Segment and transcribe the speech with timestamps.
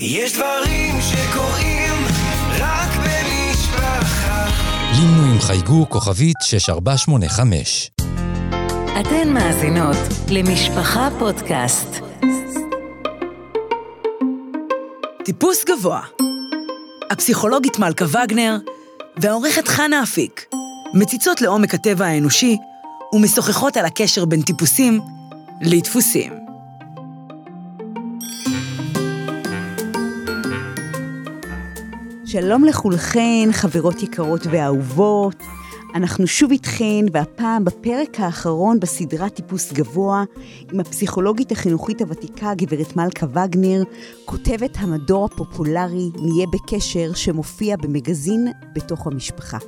[0.00, 2.04] יש דברים שקורים
[2.58, 4.46] רק במשפחה.
[4.92, 7.90] לינו עם חייגו כוכבית 6485.
[9.00, 9.96] אתן מאזינות
[10.30, 11.88] למשפחה פודקאסט.
[15.24, 16.00] טיפוס גבוה.
[17.10, 18.56] הפסיכולוגית מלכה וגנר
[19.16, 20.46] והעורכת חנה אפיק
[20.94, 22.56] מציצות לעומק הטבע האנושי
[23.12, 25.00] ומשוחחות על הקשר בין טיפוסים
[25.62, 26.45] לדפוסים.
[32.40, 35.36] שלום לכולכן, חברות יקרות ואהובות.
[35.94, 40.24] אנחנו שוב איתכן, והפעם בפרק האחרון בסדרת טיפוס גבוה,
[40.72, 43.82] עם הפסיכולוגית החינוכית הוותיקה, גברת מלכה וגנר,
[44.24, 49.58] כותבת המדור הפופולרי "נהיה בקשר", שמופיע במגזין בתוך המשפחה.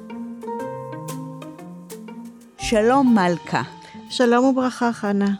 [2.58, 3.62] שלום מלכה.
[4.10, 5.34] שלום וברכה, חנה.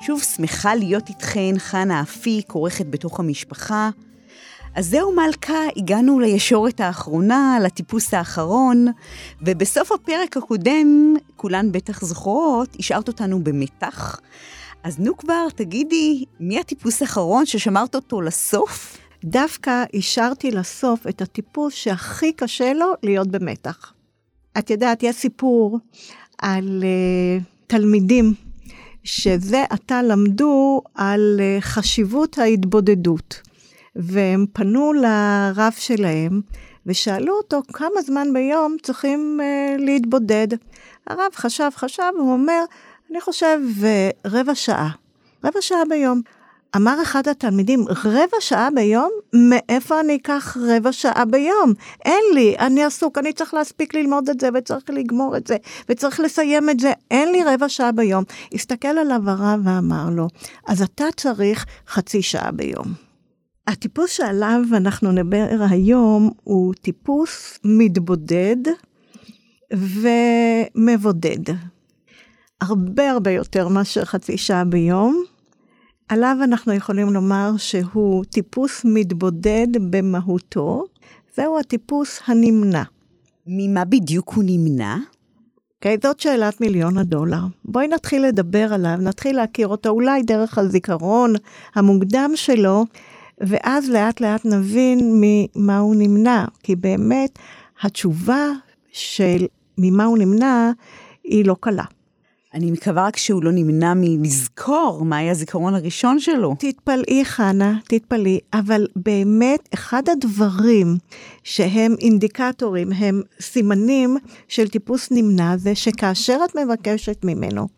[0.00, 3.90] שוב שמחה להיות איתכן, חנה אפיק, עורכת בתוך המשפחה.
[4.76, 8.86] אז זהו מלכה, הגענו לישורת האחרונה, לטיפוס האחרון,
[9.42, 14.20] ובסוף הפרק הקודם, כולן בטח זוכרות, השארת אותנו במתח.
[14.82, 18.98] אז נו כבר, תגידי, מי הטיפוס האחרון ששמרת אותו לסוף?
[19.24, 23.92] דווקא השארתי לסוף את הטיפוס שהכי קשה לו להיות במתח.
[24.58, 25.78] את יודעת, יש סיפור
[26.38, 28.34] על uh, תלמידים
[29.04, 33.45] שזה עתה למדו על uh, חשיבות ההתבודדות.
[33.96, 36.40] והם פנו לרב שלהם
[36.86, 40.48] ושאלו אותו כמה זמן ביום צריכים uh, להתבודד.
[41.06, 42.64] הרב חשב, חשב, הוא אומר,
[43.10, 44.90] אני חושב uh, רבע שעה.
[45.44, 46.20] רבע שעה ביום.
[46.76, 49.10] אמר אחד התלמידים, רבע שעה ביום?
[49.34, 51.72] מאיפה אני אקח רבע שעה ביום?
[52.04, 55.56] אין לי, אני עסוק, אני צריך להספיק ללמוד את זה, וצריך לגמור את זה,
[55.88, 58.24] וצריך לסיים את זה, אין לי רבע שעה ביום.
[58.52, 60.28] הסתכל עליו הרב ואמר לו,
[60.66, 63.05] אז אתה צריך חצי שעה ביום.
[63.66, 68.56] הטיפוס שעליו אנחנו נדבר היום הוא טיפוס מתבודד
[69.72, 71.54] ומבודד.
[72.60, 75.24] הרבה הרבה יותר מאשר חצי שעה ביום.
[76.08, 80.84] עליו אנחנו יכולים לומר שהוא טיפוס מתבודד במהותו,
[81.36, 82.82] זהו הטיפוס הנמנע.
[83.46, 84.96] ממה בדיוק הוא נמנע?
[85.76, 87.40] אוקיי, okay, זאת שאלת מיליון הדולר.
[87.64, 91.32] בואי נתחיל לדבר עליו, נתחיל להכיר אותו אולי דרך הזיכרון
[91.74, 92.84] המוקדם שלו,
[93.40, 97.38] ואז לאט לאט נבין ממה הוא נמנע, כי באמת
[97.82, 98.50] התשובה
[98.92, 99.46] של
[99.78, 100.70] ממה הוא נמנע
[101.24, 101.84] היא לא קלה.
[102.54, 106.54] אני מקווה רק שהוא לא נמנע מלזכור מה היה הזיכרון הראשון שלו.
[106.58, 110.96] תתפלאי, חנה, תתפלאי, אבל באמת, אחד הדברים
[111.44, 114.16] שהם אינדיקטורים, הם סימנים
[114.48, 117.68] של טיפוס נמנע, זה שכאשר את מבקשת ממנו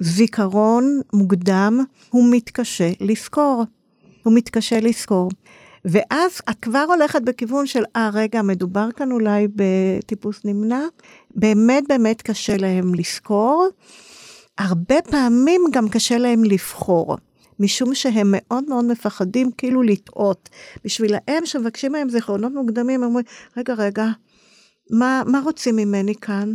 [0.00, 3.64] זיכרון מוקדם, הוא מתקשה לזכור.
[4.24, 5.30] הוא מתקשה לזכור.
[5.84, 10.80] ואז את כבר הולכת בכיוון של, אה, רגע, מדובר כאן אולי בטיפוס נמנע?
[11.34, 13.66] באמת באמת קשה להם לזכור.
[14.58, 17.16] הרבה פעמים גם קשה להם לבחור,
[17.60, 20.48] משום שהם מאוד מאוד מפחדים כאילו לטעות.
[20.84, 23.24] בשבילהם, שמבקשים מהם זיכרונות מוקדמים, הם אומרים,
[23.56, 24.06] רגע, רגע,
[24.90, 26.54] מה, מה רוצים ממני כאן?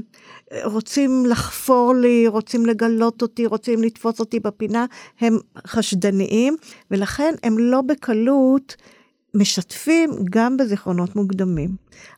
[0.64, 4.86] רוצים לחפור לי, רוצים לגלות אותי, רוצים לתפוס אותי בפינה,
[5.20, 6.56] הם חשדניים,
[6.92, 8.76] ולכן הם לא בקלות
[9.36, 11.70] משתפים גם בזיכרונות מוקדמים.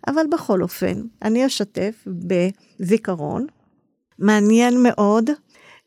[0.08, 3.46] אבל בכל אופן, אני אשתף בזיכרון
[4.20, 5.30] מעניין מאוד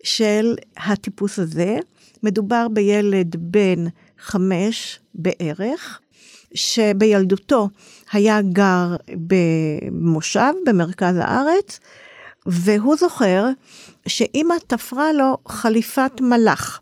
[0.02, 1.76] של הטיפוס הזה.
[2.22, 3.84] מדובר בילד בן
[4.18, 6.00] חמש בערך,
[6.54, 7.68] שבילדותו
[8.12, 11.80] היה גר במושב במרכז הארץ,
[12.46, 13.48] והוא זוכר
[14.06, 16.80] שאימא תפרה לו חליפת מלאך.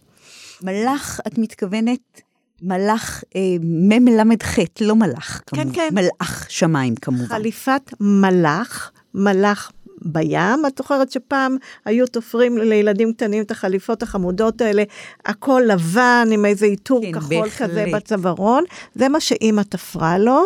[0.63, 2.21] מלאך, את מתכוונת
[2.63, 5.43] מלאך אה, מל"ח, לא מלאך.
[5.47, 5.75] כן, כמובן.
[5.75, 5.89] כן.
[5.95, 7.27] מלאך שמיים כמובן.
[7.27, 9.73] חליפת מלאך, מלאך
[10.05, 10.67] בים.
[10.67, 14.83] את זוכרת שפעם היו תופרים לילדים קטנים את החליפות החמודות האלה,
[15.27, 17.71] הכל לבן עם איזה עיטור כן, כחול בהחלט.
[17.71, 18.65] כזה בצווארון,
[18.95, 20.43] זה מה שאימא תפרה לו.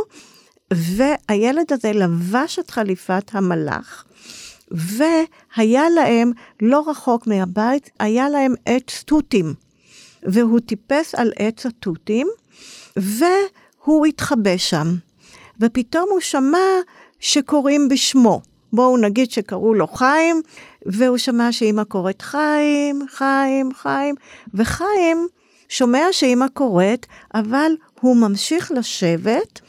[0.71, 4.05] והילד הזה לבש את חליפת המלאך,
[4.71, 6.33] והיה להם,
[6.63, 9.55] לא רחוק מהבית, היה להם עץ תותים.
[10.23, 12.29] והוא טיפס על עץ התותים,
[12.97, 14.95] והוא התחבא שם.
[15.61, 16.59] ופתאום הוא שמע
[17.21, 18.41] שקוראים בשמו.
[18.77, 20.43] בואו נגיד שקראו לו חיים,
[20.87, 24.15] והוא שמע שאימא קוראת חיים, חיים, חיים,
[24.55, 25.29] וחיים
[25.69, 29.61] שומע שאימא קוראת, אבל הוא ממשיך לשבת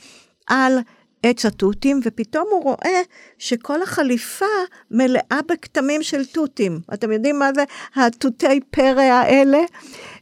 [0.48, 0.80] על
[1.24, 3.01] עץ התותים, ופתאום הוא רואה
[3.38, 4.45] שכל החליפה
[4.92, 6.80] מלאה בכתמים של תותים.
[6.94, 7.63] אתם יודעים מה זה
[7.95, 9.60] התותי פרא האלה?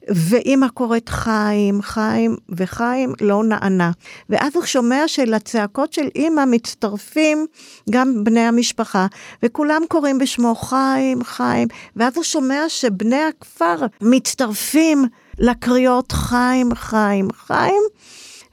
[0.10, 3.92] ואימא קוראת חיים, חיים, וחיים לא נענה.
[4.30, 7.46] ואז הוא שומע שלצעקות של אימא מצטרפים
[7.90, 9.08] גם בני המשפחה,
[9.44, 15.06] וכולם קוראים בשמו חיים, חיים, ואז הוא שומע שבני הכפר מצטרפים
[15.40, 17.82] לקריאות חיים, חיים, חיים,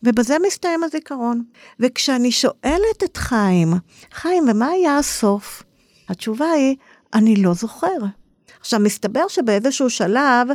[0.03, 1.43] ובזה מסתיים הזיכרון.
[1.81, 3.73] וכשאני שואלת את חיים,
[4.13, 5.63] חיים, ומה היה הסוף?
[6.09, 6.77] התשובה היא,
[7.15, 8.22] אני לא זוכר.
[8.63, 10.49] עכשיו, מסתבר שבאיזשהו שלב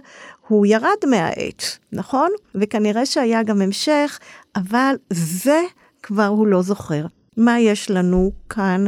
[0.48, 2.30] הוא ירד מהעץ, נכון?
[2.56, 4.20] וכנראה שהיה גם המשך,
[4.56, 5.62] אבל זה
[6.04, 7.06] כבר הוא לא זוכר.
[7.38, 8.86] מה יש לנו כאן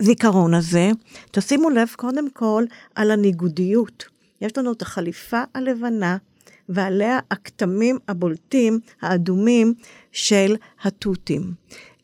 [0.00, 0.90] בזיכרון הזה?
[1.30, 2.64] תשימו לב קודם כל
[2.94, 4.04] על הניגודיות.
[4.40, 6.16] יש לנו את החליפה הלבנה
[6.68, 9.74] ועליה הכתמים הבולטים, האדומים,
[10.12, 11.52] של התותים.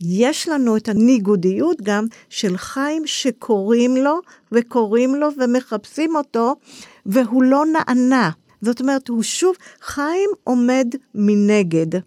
[0.00, 4.21] יש לנו את הניגודיות גם של חיים שקוראים לו
[4.53, 6.56] וקוראים לו ומחפשים אותו,
[7.06, 8.31] והוא לא נענה.
[8.62, 12.00] זאת אומרת, הוא שוב, חיים עומד מנגד.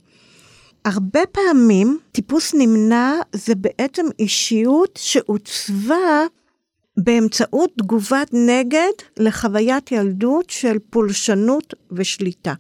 [0.86, 6.26] הרבה פעמים טיפוס נמנע זה בעצם אישיות שעוצבה
[6.98, 12.54] באמצעות תגובת נגד לחוויית ילדות של פולשנות ושליטה.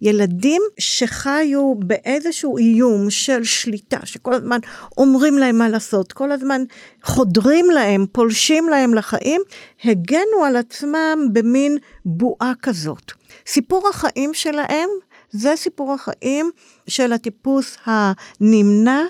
[0.00, 4.58] ילדים שחיו באיזשהו איום של שליטה, שכל הזמן
[4.98, 6.62] אומרים להם מה לעשות, כל הזמן
[7.02, 9.42] חודרים להם, פולשים להם לחיים,
[9.84, 13.12] הגנו על עצמם במין בועה כזאת.
[13.46, 14.88] סיפור החיים שלהם
[15.30, 16.50] זה סיפור החיים
[16.88, 19.02] של הטיפוס הנמנע,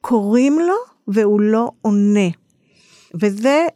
[0.00, 0.76] קוראים לו
[1.08, 2.28] והוא לא עונה.
[3.14, 3.66] וזה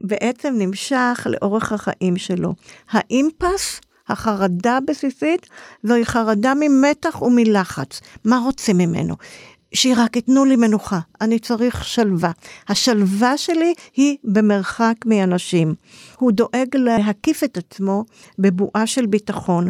[0.00, 2.54] בעצם נמשך לאורך החיים שלו.
[2.90, 5.46] האימפס, החרדה הבסיסית,
[5.82, 8.00] זוהי חרדה ממתח ומלחץ.
[8.24, 9.14] מה רוצים ממנו?
[9.74, 12.30] שרק ייתנו לי מנוחה, אני צריך שלווה.
[12.68, 15.74] השלווה שלי היא במרחק מאנשים.
[16.18, 18.04] הוא דואג להקיף את עצמו
[18.38, 19.68] בבועה של ביטחון.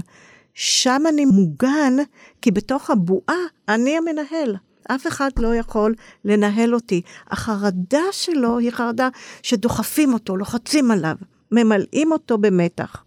[0.54, 1.96] שם אני מוגן,
[2.42, 3.36] כי בתוך הבועה
[3.68, 4.56] אני המנהל.
[4.90, 5.94] אף אחד לא יכול
[6.24, 7.02] לנהל אותי.
[7.30, 9.08] החרדה שלו היא חרדה
[9.42, 11.16] שדוחפים אותו, לוחצים עליו,
[11.52, 13.02] ממלאים אותו במתח.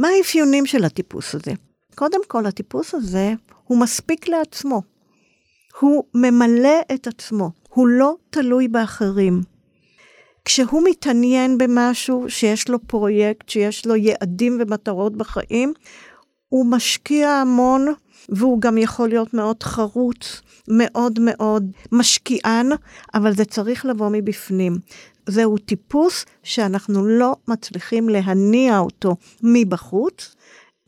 [0.00, 1.52] מה האפיונים של הטיפוס הזה?
[1.94, 3.32] קודם כל, הטיפוס הזה
[3.64, 4.82] הוא מספיק לעצמו.
[5.80, 9.40] הוא ממלא את עצמו, הוא לא תלוי באחרים.
[10.44, 15.72] כשהוא מתעניין במשהו, שיש לו פרויקט, שיש לו יעדים ומטרות בחיים,
[16.48, 17.86] הוא משקיע המון,
[18.28, 22.68] והוא גם יכול להיות מאוד חרוץ, מאוד מאוד משקיען,
[23.14, 24.78] אבל זה צריך לבוא מבפנים.
[25.26, 30.34] זהו טיפוס שאנחנו לא מצליחים להניע אותו מבחוץ,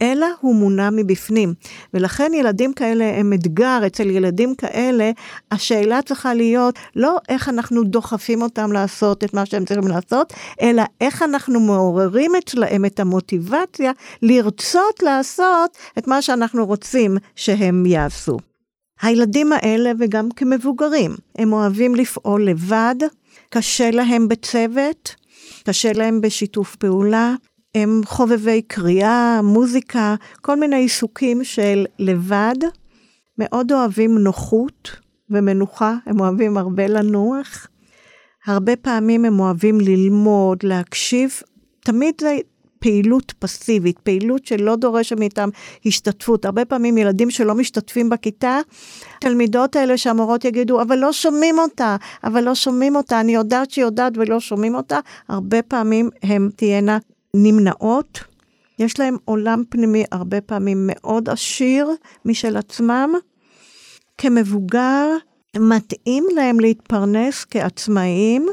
[0.02, 1.54] אלא הוא מונע מבפנים.
[1.94, 5.10] ולכן ילדים כאלה הם אתגר, אצל ילדים כאלה,
[5.50, 10.82] השאלה צריכה להיות לא איך אנחנו דוחפים אותם לעשות את מה שהם צריכים לעשות, אלא
[11.00, 13.92] איך אנחנו מעוררים אצלהם את המוטיבציה
[14.22, 18.36] לרצות לעשות את מה שאנחנו רוצים שהם יעשו.
[19.02, 22.94] הילדים האלה, וגם כמבוגרים, הם אוהבים לפעול לבד,
[23.54, 25.14] קשה להם בצוות,
[25.64, 27.34] קשה להם בשיתוף פעולה,
[27.74, 32.54] הם חובבי קריאה, מוזיקה, כל מיני עיסוקים של לבד.
[33.38, 34.90] מאוד אוהבים נוחות
[35.30, 37.66] ומנוחה, הם אוהבים הרבה לנוח.
[38.46, 41.40] הרבה פעמים הם אוהבים ללמוד, להקשיב.
[41.80, 42.36] תמיד זה
[42.82, 45.48] פעילות פסיבית, פעילות שלא דורשת מאיתם
[45.86, 46.44] השתתפות.
[46.44, 48.58] הרבה פעמים ילדים שלא משתתפים בכיתה,
[49.20, 53.84] תלמידות האלה שהמורות יגידו, אבל לא שומעים אותה, אבל לא שומעים אותה, אני יודעת שהיא
[53.84, 54.98] יודעת ולא שומעים אותה,
[55.28, 56.98] הרבה פעמים הן תהיינה
[57.34, 58.20] נמנעות.
[58.78, 61.90] יש להם עולם פנימי הרבה פעמים מאוד עשיר
[62.24, 63.12] משל עצמם.
[64.18, 65.08] כמבוגר,
[65.58, 68.46] מתאים להם להתפרנס כעצמאיים,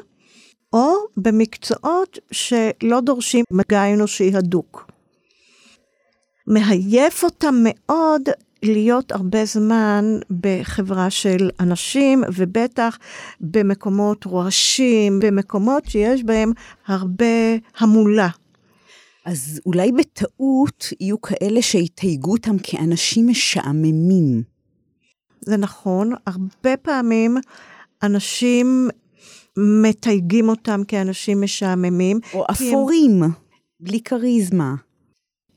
[0.74, 4.92] או במקצועות שלא דורשים מגע אנושי הדוק.
[6.48, 8.22] מעייף אותם מאוד
[8.64, 10.06] להיות הרבה זמן
[10.42, 12.98] בחברה של אנשים, ובטח
[13.42, 16.52] במקומות רועשים, במקומות שיש בהם
[16.88, 17.26] הרבה
[17.78, 18.30] המולה.
[19.26, 24.44] אז אולי בטעות יהיו כאלה שיתייגו אותם כאנשים משעממים.
[25.42, 27.38] זה נכון, הרבה פעמים
[28.04, 28.90] אנשים
[29.60, 32.20] מתייגים אותם כאנשים משעממים.
[32.34, 33.32] או אפורים, הם...
[33.80, 34.76] בלי כריזמה.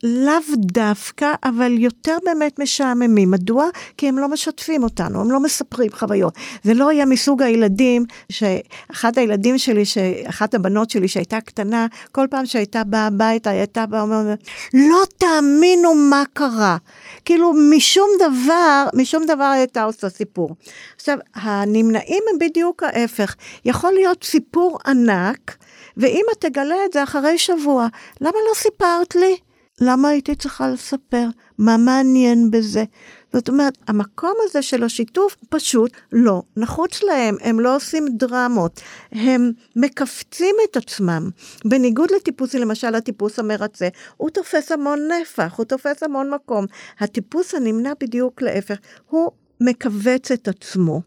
[0.03, 3.31] לאו דווקא, אבל יותר באמת משעממים.
[3.31, 3.69] מדוע?
[3.97, 6.35] כי הם לא משתפים אותנו, הם לא מספרים חוויות.
[6.65, 9.83] זה לא היה מסוג הילדים, שאחת הילדים שלי,
[10.29, 14.39] אחת הבנות שלי שהייתה קטנה, כל פעם שהייתה באה הביתה, הייתה באה ואומרת,
[14.75, 16.77] לא תאמינו מה קרה.
[17.25, 20.57] כאילו, משום דבר, משום דבר הייתה עושה סיפור.
[20.97, 23.35] עכשיו, הנמנעים הם בדיוק ההפך.
[23.65, 25.57] יכול להיות סיפור ענק,
[25.97, 27.87] ואמא תגלה את זה אחרי שבוע.
[28.21, 29.37] למה לא סיפרת לי?
[29.85, 31.29] למה הייתי צריכה לספר?
[31.59, 32.85] מה מעניין בזה?
[33.33, 38.81] זאת אומרת, המקום הזה של השיתוף פשוט לא נחוץ להם, הם לא עושים דרמות,
[39.13, 41.31] הם מכווצים את עצמם.
[41.65, 46.67] בניגוד לטיפוסי, למשל הטיפוס המרצה, הוא תופס המון נפח, הוא תופס המון מקום.
[47.01, 48.77] הטיפוס הנמנע בדיוק להפך,
[49.09, 51.03] הוא מכווץ את עצמו.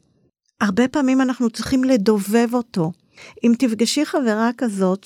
[0.62, 2.92] הרבה פעמים אנחנו צריכים לדובב אותו.
[3.44, 5.04] אם תפגשי חברה כזאת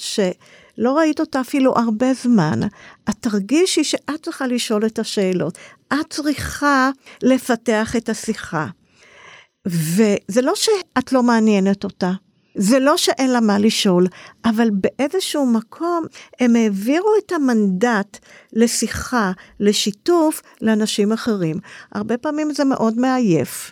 [0.80, 2.60] שלא ראית אותה אפילו הרבה זמן,
[3.10, 5.58] את תרגישי שאת צריכה לשאול את השאלות.
[5.94, 6.90] את צריכה
[7.24, 8.68] לפתח את השיחה.
[9.66, 12.12] וזה לא שאת לא מעניינת אותה,
[12.56, 14.08] זה לא שאין לה מה לשאול,
[14.46, 16.06] אבל באיזשהו מקום
[16.40, 18.18] הם העבירו את המנדט
[18.54, 21.58] לשיחה, לשיתוף, לאנשים אחרים.
[21.92, 23.72] הרבה פעמים זה מאוד מעייף.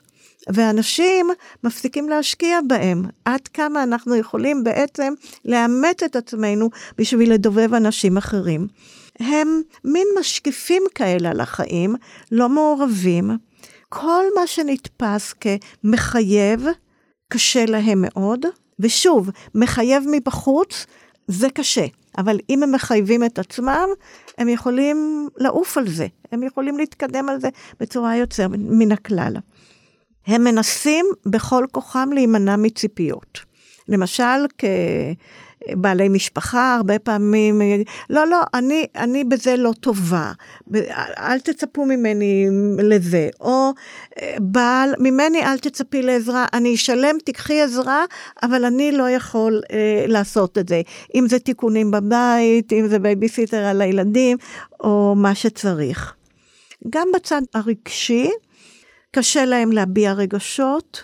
[0.53, 1.29] ואנשים
[1.63, 3.03] מפסיקים להשקיע בהם.
[3.25, 5.13] עד כמה אנחנו יכולים בעצם
[5.45, 8.67] לאמץ את עצמנו בשביל לדובב אנשים אחרים.
[9.19, 11.95] הם מין משקיפים כאלה על החיים,
[12.31, 13.31] לא מעורבים.
[13.89, 16.65] כל מה שנתפס כמחייב,
[17.29, 18.45] קשה להם מאוד.
[18.79, 20.85] ושוב, מחייב מבחוץ,
[21.27, 21.85] זה קשה.
[22.17, 23.89] אבל אם הם מחייבים את עצמם,
[24.37, 27.49] הם יכולים לעוף על זה, הם יכולים להתקדם על זה
[27.79, 29.37] בצורה יוצר מן הכלל.
[30.27, 33.39] הם מנסים בכל כוחם להימנע מציפיות.
[33.87, 34.45] למשל,
[35.67, 37.61] כבעלי משפחה, הרבה פעמים,
[38.09, 40.31] לא, לא, אני, אני בזה לא טובה,
[41.17, 43.71] אל תצפו ממני לזה, או
[44.39, 48.05] בעל, ממני אל תצפי לעזרה, אני אשלם, תיקחי עזרה,
[48.43, 50.81] אבל אני לא יכול אה, לעשות את זה.
[51.15, 54.37] אם זה תיקונים בבית, אם זה בייביסיטר על הילדים,
[54.79, 56.13] או מה שצריך.
[56.89, 58.29] גם בצד הרגשי,
[59.11, 61.03] קשה להם להביע רגשות.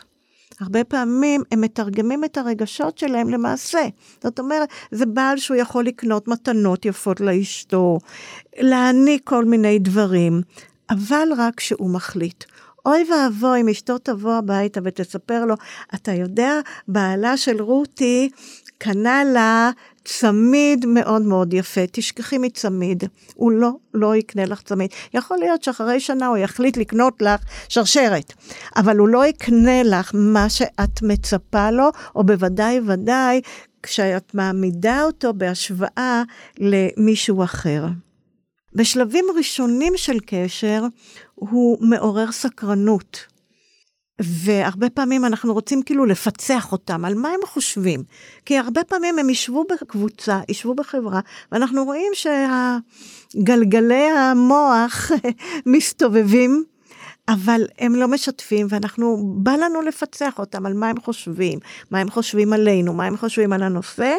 [0.60, 3.82] הרבה פעמים הם מתרגמים את הרגשות שלהם למעשה.
[4.24, 8.00] זאת אומרת, זה בעל שהוא יכול לקנות מתנות יפות לאשתו,
[8.58, 10.42] להעניק כל מיני דברים,
[10.90, 12.44] אבל רק כשהוא מחליט.
[12.86, 15.56] אוי ואבוי אם אשתו תבוא הביתה ותספר לו,
[15.96, 18.30] אתה יודע, בעלה של רותי
[18.78, 19.72] קנה לה
[20.06, 23.04] צמיד מאוד מאוד יפה, תשכחי מצמיד,
[23.36, 24.90] הוא לא, לא יקנה לך צמיד.
[25.14, 28.34] יכול להיות שאחרי שנה הוא יחליט לקנות לך שרשרת,
[28.76, 33.42] אבל הוא לא יקנה לך מה שאת מצפה לו, או בוודאי ודאי
[33.84, 36.24] כשאת מעמידה אותו בהשוואה
[36.60, 37.86] למישהו אחר.
[38.76, 40.84] בשלבים ראשונים של קשר
[41.36, 43.33] הוא מעורר סקרנות.
[44.24, 48.04] והרבה פעמים אנחנו רוצים כאילו לפצח אותם, על מה הם חושבים.
[48.46, 51.20] כי הרבה פעמים הם ישבו בקבוצה, ישבו בחברה,
[51.52, 52.12] ואנחנו רואים
[53.34, 55.12] שהגלגלי המוח
[55.66, 56.64] מסתובבים,
[57.28, 61.60] אבל הם לא משתפים, ואנחנו, בא לנו לפצח אותם על מה הם חושבים,
[61.92, 64.16] מה הם חושבים עלינו, מה הם חושבים על הנושא.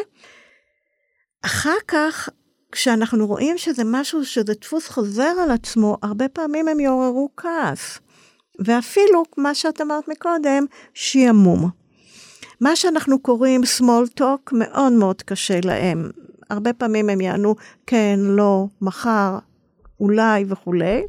[1.45, 2.29] אחר כך,
[2.71, 7.99] כשאנחנו רואים שזה משהו, שזה דפוס חוזר על עצמו, הרבה פעמים הם יעוררו כעס.
[8.59, 11.69] ואפילו, מה שאת אמרת מקודם, שעמום.
[12.61, 16.11] מה שאנחנו קוראים small talk מאוד מאוד קשה להם.
[16.49, 17.55] הרבה פעמים הם יענו
[17.87, 19.37] כן, לא, מחר,
[19.99, 21.03] אולי וכולי.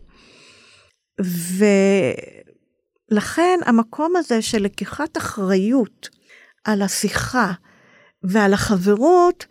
[3.11, 6.09] ולכן המקום הזה של לקיחת אחריות
[6.65, 7.53] על השיחה
[8.23, 9.47] ועל החברות,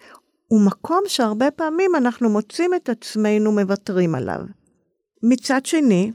[0.47, 4.39] הוא מקום שהרבה פעמים אנחנו מוצאים את עצמנו מוותרים עליו.
[5.23, 6.11] מצד שני,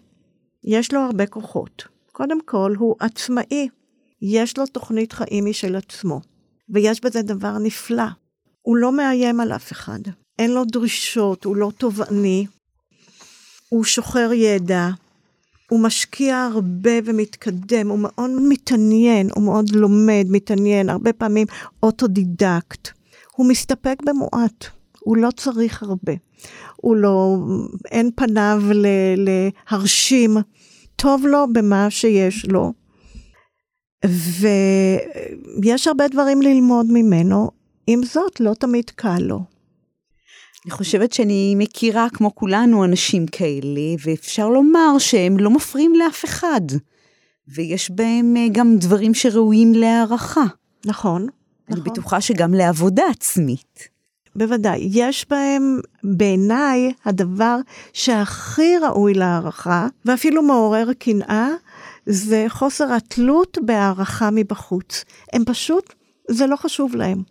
[0.64, 1.84] יש לו הרבה כוחות.
[2.12, 3.68] קודם כל, הוא עצמאי.
[4.22, 6.20] יש לו תוכנית חיים משל עצמו,
[6.68, 8.04] ויש בזה דבר נפלא.
[8.62, 9.98] הוא לא מאיים על אף אחד.
[10.38, 12.46] אין לו דרישות, הוא לא תובעני,
[13.68, 14.88] הוא שוחר ידע,
[15.70, 21.46] הוא משקיע הרבה ומתקדם, הוא מאוד מתעניין, הוא מאוד לומד, מתעניין, הרבה פעמים
[21.82, 22.88] אוטודידקט.
[23.36, 24.64] הוא מסתפק במועט,
[25.00, 26.12] הוא לא צריך הרבה.
[26.76, 27.36] הוא לא,
[27.90, 28.62] אין פניו
[29.16, 30.36] להרשים,
[30.96, 32.72] טוב לו במה שיש לו.
[35.62, 37.50] ויש הרבה דברים ללמוד ממנו,
[37.86, 39.40] עם זאת, לא תמיד קל לו.
[40.64, 46.60] אני חושבת שאני מכירה, כמו כולנו, אנשים כאלה, ואפשר לומר שהם לא מפריעים לאף אחד.
[47.48, 50.44] ויש בהם אה, גם דברים שראויים להערכה.
[50.86, 51.22] נכון.
[51.22, 51.92] אני נכון.
[51.92, 53.88] בטוחה שגם לעבודה עצמית.
[54.36, 54.88] בוודאי.
[54.92, 57.56] יש בהם, בעיניי, הדבר
[57.92, 61.48] שהכי ראוי להערכה, ואפילו מעורר קנאה,
[62.06, 65.04] זה חוסר התלות בהערכה מבחוץ.
[65.32, 65.94] הם פשוט,
[66.30, 67.22] זה לא חשוב להם.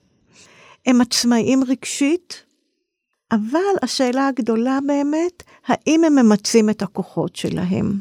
[0.85, 2.43] הם עצמאיים רגשית,
[3.31, 7.99] אבל השאלה הגדולה באמת, האם הם ממצים את הכוחות שלהם?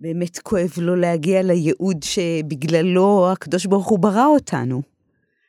[0.00, 4.82] באמת כואב לו להגיע לייעוד שבגללו הקדוש ברוך הוא ברא אותנו.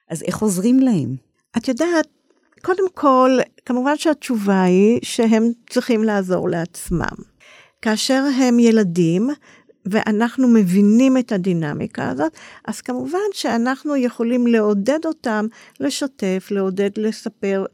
[0.09, 1.15] אז איך עוזרים להם?
[1.57, 2.07] את יודעת,
[2.63, 7.15] קודם כל, כמובן שהתשובה היא שהם צריכים לעזור לעצמם.
[7.81, 9.29] כאשר הם ילדים,
[9.85, 12.31] ואנחנו מבינים את הדינמיקה הזאת,
[12.65, 15.45] אז כמובן שאנחנו יכולים לעודד אותם
[15.79, 17.65] לשתף, לעודד לספר,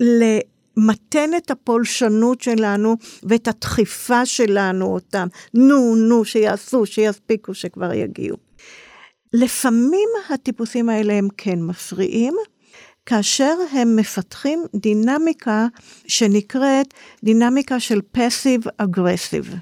[0.00, 5.28] למתן את הפולשנות שלנו ואת הדחיפה שלנו אותם.
[5.54, 8.36] נו, נו, שיעשו, שיספיקו, שכבר יגיעו.
[9.32, 12.34] לפעמים הטיפוסים האלה הם כן מפריעים,
[13.06, 15.66] כאשר הם מפתחים דינמיקה
[16.06, 19.54] שנקראת דינמיקה של פסיב אגרסיב.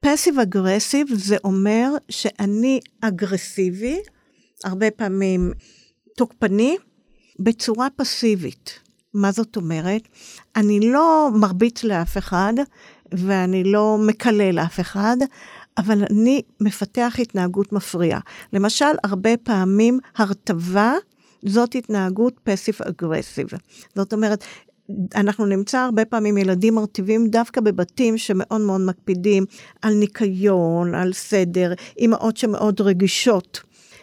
[0.00, 4.00] פסיב אגרסיב זה אומר שאני אגרסיבי,
[4.64, 5.52] הרבה פעמים
[6.16, 6.76] תוקפני,
[7.38, 8.78] בצורה פסיבית.
[9.14, 10.08] מה זאת אומרת?
[10.56, 12.52] אני לא מרביץ לאף אחד
[13.14, 15.16] ואני לא מקלל לאף אחד,
[15.78, 18.20] אבל אני מפתח התנהגות מפריעה.
[18.52, 20.94] למשל, הרבה פעמים הרטבה
[21.46, 23.46] זאת התנהגות פסיב אגרסיב.
[23.94, 24.44] זאת אומרת,
[25.14, 29.44] אנחנו נמצא הרבה פעמים ילדים מרטיבים דווקא בבתים שמאוד מאוד מקפידים
[29.82, 33.60] על ניקיון, על סדר, אימהות שמאוד רגישות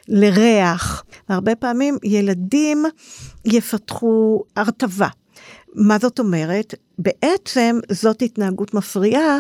[0.08, 1.04] לריח.
[1.30, 2.84] והרבה פעמים ילדים
[3.46, 5.08] יפתחו הרטבה.
[5.76, 6.76] מה זאת אומרת?
[7.00, 9.40] בעצם זאת התנהגות מפריעה,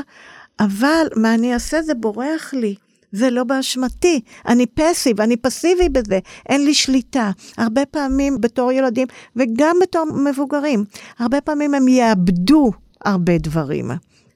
[0.59, 2.75] אבל מה אני אעשה זה בורח לי.
[3.11, 7.31] זה לא באשמתי, אני פסיב, אני פסיבי בזה, אין לי שליטה.
[7.57, 10.85] הרבה פעמים בתור ילדים וגם בתור מבוגרים,
[11.19, 12.71] הרבה פעמים הם יאבדו
[13.05, 13.91] הרבה דברים.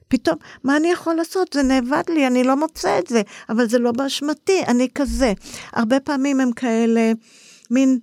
[0.08, 1.52] פתאום, מה אני יכול לעשות?
[1.52, 5.32] זה נאבד לי, אני לא מוצא את זה, אבל זה לא באשמתי, אני כזה.
[5.72, 7.12] הרבה פעמים הם כאלה,
[7.70, 7.98] מין...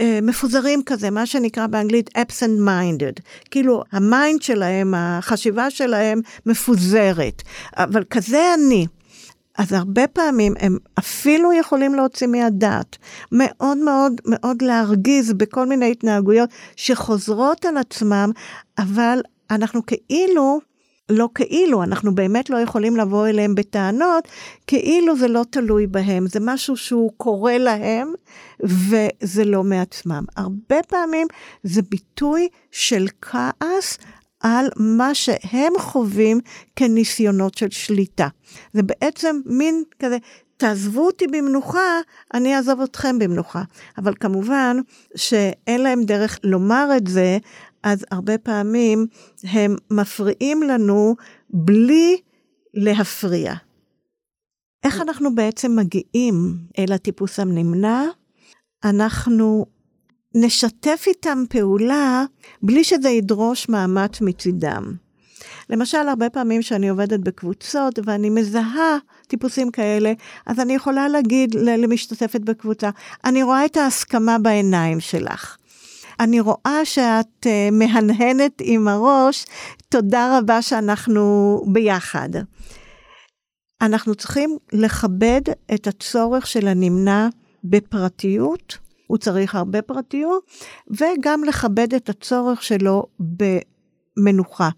[0.00, 3.22] אה, מפוזרים כזה, מה שנקרא באנגלית absent minded.
[3.50, 7.42] כאילו, ה mind שלהם, החשיבה שלהם מפוזרת.
[7.76, 8.86] אבל כזה אני.
[9.58, 12.96] אז הרבה פעמים הם אפילו יכולים להוציא מהדעת,
[13.32, 18.30] מאוד מאוד מאוד להרגיז בכל מיני התנהגויות שחוזרות על עצמם,
[18.78, 20.60] אבל אנחנו כאילו,
[21.08, 24.28] לא כאילו, אנחנו באמת לא יכולים לבוא אליהם בטענות,
[24.66, 28.12] כאילו זה לא תלוי בהם, זה משהו שהוא קורה להם,
[28.60, 30.24] וזה לא מעצמם.
[30.36, 31.26] הרבה פעמים
[31.62, 33.98] זה ביטוי של כעס
[34.42, 36.40] על מה שהם חווים
[36.76, 38.28] כניסיונות של שליטה.
[38.72, 40.18] זה בעצם מין כזה,
[40.56, 42.00] תעזבו אותי במנוחה,
[42.34, 43.62] אני אעזוב אתכם במנוחה.
[43.98, 44.76] אבל כמובן
[45.16, 47.38] שאין להם דרך לומר את זה,
[47.82, 49.06] אז הרבה פעמים
[49.42, 51.16] הם מפריעים לנו
[51.50, 52.20] בלי
[52.74, 53.54] להפריע.
[54.84, 58.02] איך אנחנו בעצם מגיעים אל הטיפוס הנמנע?
[58.84, 59.66] אנחנו
[60.34, 62.24] נשתף איתם פעולה
[62.62, 64.94] בלי שזה ידרוש מאמץ מצידם.
[65.70, 70.12] למשל, הרבה פעמים שאני עובדת בקבוצות ואני מזהה טיפוסים כאלה,
[70.46, 72.90] אז אני יכולה להגיד למשתתפת בקבוצה,
[73.24, 75.56] אני רואה את ההסכמה בעיניים שלך.
[76.20, 79.46] אני רואה שאת uh, מהנהנת עם הראש,
[79.88, 82.28] תודה רבה שאנחנו ביחד.
[83.82, 85.40] אנחנו צריכים לכבד
[85.74, 87.28] את הצורך של הנמנע
[87.64, 90.44] בפרטיות הוא צריך הרבה פרטיות,
[90.90, 93.06] וגם לכבד את הצורך שלו
[94.16, 94.68] במנוחה.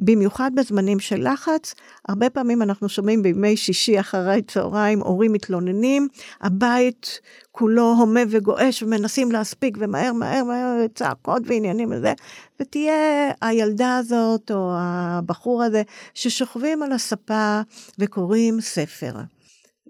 [0.00, 1.74] במיוחד בזמנים של לחץ,
[2.08, 6.08] הרבה פעמים אנחנו שומעים בימי שישי אחרי צהריים הורים מתלוננים,
[6.40, 7.20] הבית
[7.52, 12.12] כולו הומה וגועש ומנסים להספיק ומהר מהר מהר צעקות ועניינים וזה,
[12.60, 15.82] ותהיה הילדה הזאת או הבחור הזה
[16.14, 17.60] ששוכבים על הספה
[17.98, 19.12] וקוראים ספר.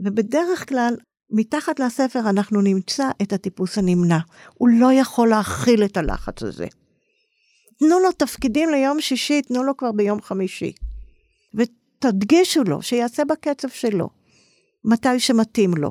[0.00, 0.94] ובדרך כלל
[1.30, 4.18] מתחת לספר אנחנו נמצא את הטיפוס הנמנע.
[4.54, 6.66] הוא לא יכול להכיל את הלחץ הזה.
[7.78, 10.72] תנו לו תפקידים ליום שישי, תנו לו כבר ביום חמישי.
[11.54, 14.08] ותדגישו לו, שיעשה בקצב שלו,
[14.84, 15.90] מתי שמתאים לו.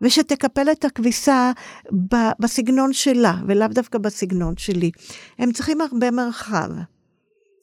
[0.00, 1.52] ושתקפל את הכביסה
[2.38, 4.90] בסגנון שלה, ולאו דווקא בסגנון שלי.
[5.38, 6.68] הם צריכים הרבה מרחב,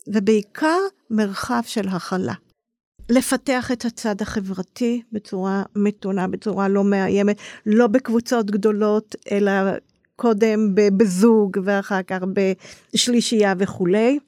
[0.08, 2.34] ובעיקר מרחב של הכלה.
[3.10, 9.52] לפתח את הצד החברתי בצורה מתונה, בצורה לא מאיימת, לא בקבוצות גדולות, אלא
[10.16, 12.20] קודם בזוג ואחר כך
[12.94, 14.20] בשלישייה וכולי.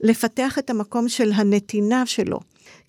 [0.00, 2.40] לפתח את המקום של הנתינה שלו.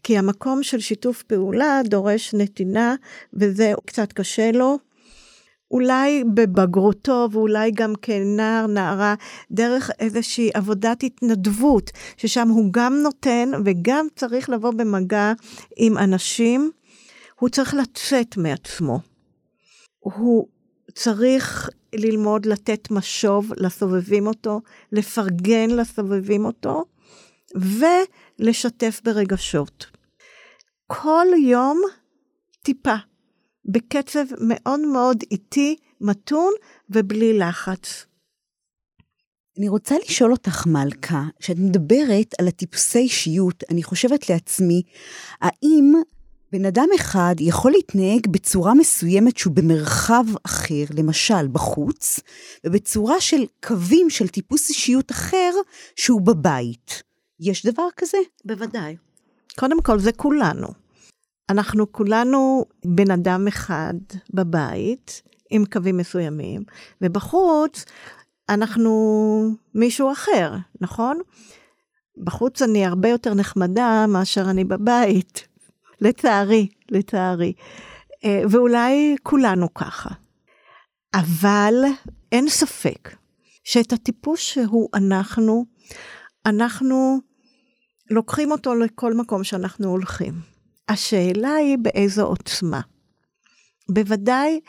[0.04, 2.96] כי המקום של שיתוף פעולה דורש נתינה,
[3.34, 4.78] וזה קצת קשה לו.
[5.72, 9.16] אולי בבגרותו ואולי גם כנער, נערה,
[9.52, 15.34] דרך איזושהי עבודת התנדבות, ששם הוא גם נותן וגם צריך לבוא במגע
[15.78, 16.72] עם אנשים,
[17.40, 19.00] הוא צריך לצאת מעצמו.
[20.00, 20.48] הוא
[20.96, 26.86] צריך ללמוד לתת משוב לסובבים אותו, לפרגן לסובבים אותו,
[27.56, 29.86] ולשתף ברגשות.
[30.88, 31.82] כל יום
[32.62, 32.96] טיפה.
[33.66, 36.54] בקצב מאוד מאוד איטי, מתון
[36.90, 38.06] ובלי לחץ.
[39.58, 44.82] אני רוצה לשאול אותך, מלכה, כשאת מדברת על הטיפוסי אישיות, אני חושבת לעצמי,
[45.42, 45.94] האם
[46.52, 52.20] בן אדם אחד יכול להתנהג בצורה מסוימת שהוא במרחב אחר, למשל בחוץ,
[52.66, 55.52] ובצורה של קווים של טיפוס אישיות אחר
[55.96, 57.04] שהוא בבית.
[57.40, 58.18] יש דבר כזה?
[58.46, 58.96] בוודאי.
[59.60, 60.81] קודם כל, זה כולנו.
[61.52, 63.94] אנחנו כולנו בן אדם אחד
[64.34, 66.64] בבית, עם קווים מסוימים,
[67.02, 67.86] ובחוץ
[68.50, 71.20] אנחנו מישהו אחר, נכון?
[72.24, 75.48] בחוץ אני הרבה יותר נחמדה מאשר אני בבית,
[76.02, 77.54] לצערי, לצערי.
[78.26, 80.10] אה, ואולי כולנו ככה.
[81.14, 81.74] אבל
[82.32, 83.16] אין ספק
[83.64, 85.66] שאת הטיפוס שהוא אנחנו,
[86.46, 87.20] אנחנו
[88.10, 90.51] לוקחים אותו לכל מקום שאנחנו הולכים.
[90.90, 92.82] השאלה היא באיזו עוצמה.
[93.90, 94.60] בוודאי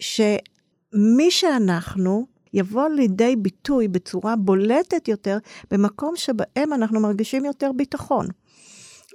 [0.00, 5.38] שמי שאנחנו יבוא לידי ביטוי בצורה בולטת יותר
[5.70, 8.26] במקום שבהם אנחנו מרגישים יותר ביטחון.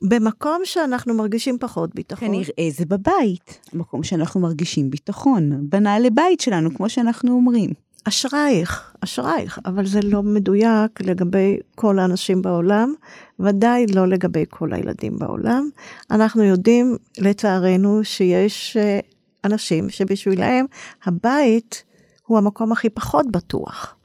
[0.01, 2.27] במקום שאנחנו מרגישים פחות ביטחון.
[2.27, 5.69] כנראה זה בבית, המקום שאנחנו מרגישים ביטחון.
[5.69, 7.69] בנעלי בית שלנו, כמו שאנחנו אומרים.
[8.07, 12.93] אשרייך, אשרייך, אבל זה לא מדויק לגבי כל האנשים בעולם,
[13.39, 15.69] ודאי לא לגבי כל הילדים בעולם.
[16.11, 18.99] אנחנו יודעים, לצערנו, שיש אה,
[19.45, 20.65] אנשים שבשבילם
[21.05, 21.83] הבית
[22.25, 23.95] הוא המקום הכי פחות בטוח.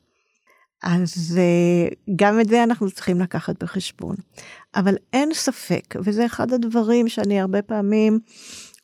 [0.82, 4.16] אז אה, גם את זה אנחנו צריכים לקחת בחשבון.
[4.76, 8.18] אבל אין ספק, וזה אחד הדברים שאני הרבה פעמים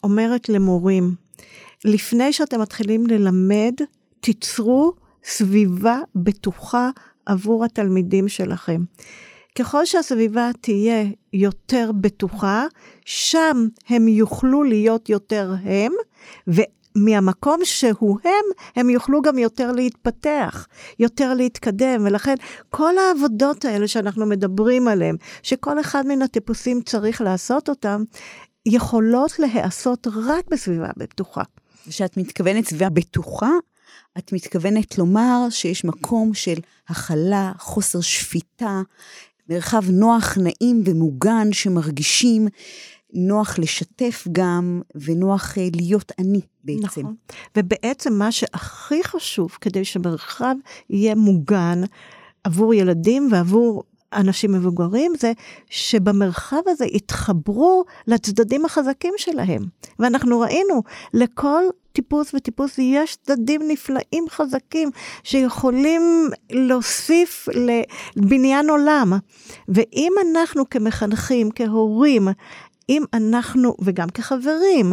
[0.05, 1.15] אומרת למורים,
[1.85, 3.75] לפני שאתם מתחילים ללמד,
[4.21, 4.93] תיצרו
[5.25, 6.91] סביבה בטוחה
[7.27, 8.81] עבור התלמידים שלכם.
[9.59, 12.67] ככל שהסביבה תהיה יותר בטוחה,
[13.05, 15.93] שם הם יוכלו להיות יותר הם,
[16.47, 18.45] ומהמקום שהוא הם,
[18.77, 20.67] הם יוכלו גם יותר להתפתח,
[20.99, 22.35] יותר להתקדם, ולכן
[22.71, 28.05] כל העבודות האלה שאנחנו מדברים עליהן, שכל אחד מן הטיפוסים צריך לעשות אותם,
[28.67, 31.43] יכולות להיעשות רק בסביבה בטוחה.
[31.89, 33.51] כשאת מתכוונת סביבה בטוחה,
[34.19, 38.83] את מתכוונת לומר שיש מקום של הכלה, חוסר שפיטה,
[39.49, 42.49] מרחב נוח, נעים ומוגן שמרגישים
[43.13, 46.83] נוח לשתף גם, ונוח אה, להיות אני בעצם.
[46.85, 47.15] נכון.
[47.57, 50.55] ובעצם מה שהכי חשוב כדי שמרחב
[50.91, 51.81] יהיה מוגן
[52.45, 53.83] עבור ילדים ועבור
[54.13, 55.33] אנשים מבוגרים, זה
[55.71, 59.63] שבמרחב הזה יתחברו לצדדים החזקים שלהם.
[59.99, 60.83] ואנחנו ראינו,
[61.15, 64.91] לכל טיפוס וטיפוס יש צדדים נפלאים חזקים
[65.23, 67.49] שיכולים להוסיף
[68.17, 69.13] לבניין עולם.
[69.69, 72.29] ואם אנחנו כמחנכים, כהורים,
[72.89, 74.93] אם אנחנו, וגם כחברים,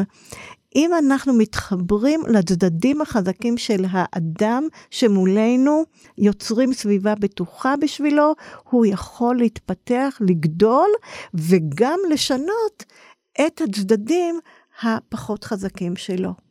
[0.75, 5.83] אם אנחנו מתחברים לצדדים החזקים של האדם שמולנו,
[6.17, 8.33] יוצרים סביבה בטוחה בשבילו,
[8.69, 10.89] הוא יכול להתפתח, לגדול,
[11.33, 12.83] וגם לשנות
[13.47, 14.39] את הצדדים
[14.81, 16.42] הפחות חזקים שלו.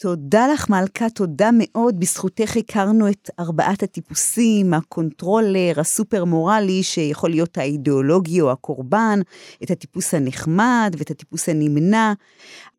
[0.00, 2.00] תודה לך, מלכה, תודה מאוד.
[2.00, 9.20] בזכותך הכרנו את ארבעת הטיפוסים, הקונטרולר, הסופר מורלי, שיכול להיות האידיאולוגי או הקורבן,
[9.62, 12.12] את הטיפוס הנחמד ואת הטיפוס הנמנע.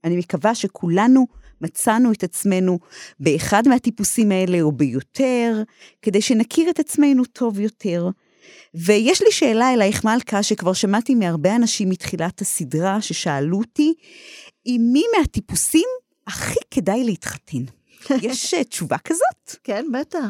[0.03, 1.27] אני מקווה שכולנו
[1.61, 2.79] מצאנו את עצמנו
[3.19, 5.63] באחד מהטיפוסים האלה או ביותר,
[6.01, 8.09] כדי שנכיר את עצמנו טוב יותר.
[8.73, 13.93] ויש לי שאלה אלייך, מלכה, שכבר שמעתי מהרבה אנשים מתחילת הסדרה ששאלו אותי,
[14.65, 15.87] עם מי מהטיפוסים
[16.27, 17.63] הכי כדאי להתחתן?
[18.21, 19.55] יש אה, תשובה כזאת?
[19.63, 20.25] כן, בטח.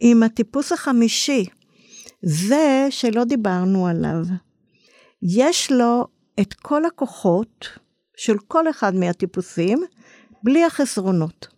[0.00, 1.46] עם הטיפוס החמישי,
[2.22, 4.24] זה שלא דיברנו עליו.
[5.22, 6.06] יש לו
[6.40, 7.68] את כל הכוחות
[8.16, 9.82] של כל אחד מהטיפוסים,
[10.42, 11.48] בלי החסרונות.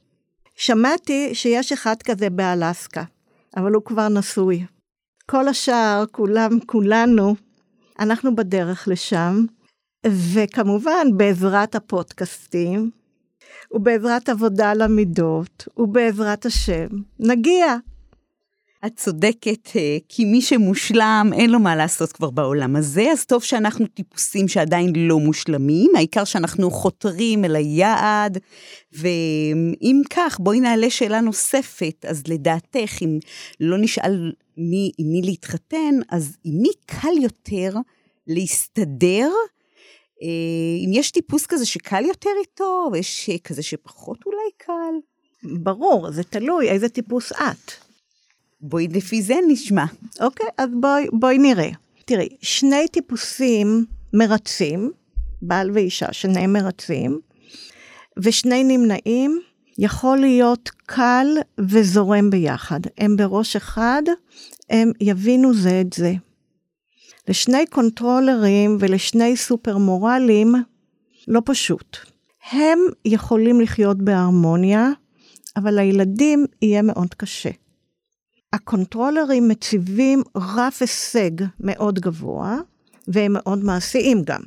[0.57, 3.05] שמעתי שיש אחד כזה באלסקה,
[3.57, 4.64] אבל הוא כבר נשוי.
[5.31, 7.35] כל השאר, כולם, כולנו,
[8.01, 9.44] אנחנו בדרך לשם,
[10.07, 12.90] וכמובן בעזרת הפודקאסטים,
[13.75, 16.87] ובעזרת עבודה על המידות, ובעזרת השם,
[17.21, 17.77] נגיע.
[18.87, 23.43] את צודקת, אה, כי מי שמושלם, אין לו מה לעשות כבר בעולם הזה, אז טוב
[23.43, 28.39] שאנחנו טיפוסים שעדיין לא מושלמים, העיקר שאנחנו חותרים אל היעד,
[28.93, 33.19] ואם כך, בואי נעלה שאלה נוספת, אז לדעתך, אם
[33.61, 37.75] לא נשאל מי, עם מי להתחתן, אז עם מי קל יותר
[38.27, 39.31] להסתדר
[40.85, 44.95] אם יש טיפוס כזה שקל יותר איתו, ויש כזה שפחות אולי קל.
[45.43, 47.73] ברור, זה תלוי איזה טיפוס את.
[48.61, 49.85] בואי לפי זה נשמע.
[50.21, 51.71] אוקיי, אז בואי, בואי נראה.
[52.05, 54.91] תראי, שני טיפוסים מרצים,
[55.43, 57.21] בעל ואישה, שניהם מרצים,
[58.23, 59.41] ושני נמנעים,
[59.79, 61.27] יכול להיות קל
[61.69, 62.81] וזורם ביחד.
[62.99, 64.03] הם בראש אחד,
[64.71, 66.13] הם יבינו זה את זה.
[67.29, 70.55] לשני קונטרולרים ולשני סופר מורלים
[71.29, 71.97] לא פשוט.
[72.51, 74.91] הם יכולים לחיות בהרמוניה,
[75.57, 77.51] אבל לילדים יהיה מאוד קשה.
[78.53, 82.59] הקונטרולרים מציבים רף הישג מאוד גבוה,
[83.09, 84.41] והם מאוד מעשיים גם.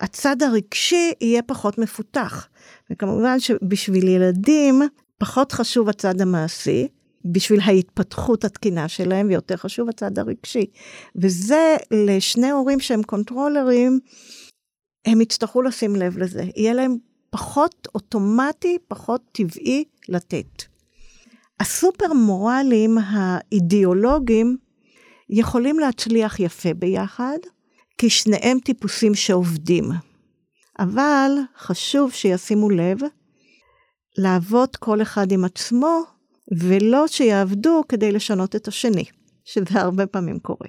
[0.00, 2.48] הצד הרגשי יהיה פחות מפותח.
[2.90, 4.82] וכמובן שבשביל ילדים
[5.18, 6.88] פחות חשוב הצד המעשי,
[7.24, 10.66] בשביל ההתפתחות התקינה שלהם, ויותר חשוב הצד הרגשי.
[11.16, 13.98] וזה לשני הורים שהם קונטרולרים,
[15.04, 16.44] הם יצטרכו לשים לב לזה.
[16.56, 16.96] יהיה להם
[17.30, 20.62] פחות אוטומטי, פחות טבעי לתת.
[21.60, 24.56] הסופר מורלים האידיאולוגיים
[25.30, 27.38] יכולים להצליח יפה ביחד,
[27.98, 29.84] כי שניהם טיפוסים שעובדים.
[30.78, 32.98] אבל חשוב שישימו לב
[34.18, 36.02] לעבוד כל אחד עם עצמו,
[36.50, 39.04] ולא שיעבדו כדי לשנות את השני,
[39.44, 40.68] שזה הרבה פעמים קורה.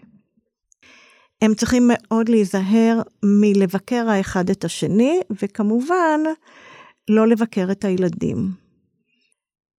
[1.42, 6.20] הם צריכים מאוד להיזהר מלבקר האחד את השני, וכמובן,
[7.10, 8.52] לא לבקר את הילדים.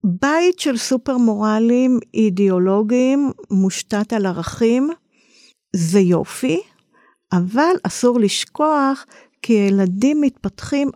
[0.04, 4.90] בית של סופר מורלים אידיאולוגיים מושתת על ערכים,
[5.76, 6.60] זה יופי,
[7.32, 9.06] אבל אסור לשכוח
[9.42, 10.90] כי ילדים מתפתחים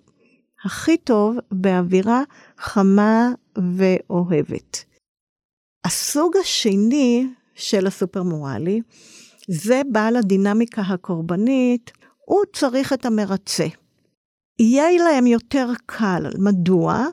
[0.64, 2.22] הכי טוב באווירה
[2.58, 3.30] חמה
[3.76, 4.84] ואוהבת.
[5.86, 8.80] הסוג השני של הסופר מורלי,
[9.48, 11.92] זה בעל הדינמיקה הקורבנית,
[12.24, 13.66] הוא צריך את המרצה.
[14.58, 17.06] יהיה להם יותר קל, מדוע?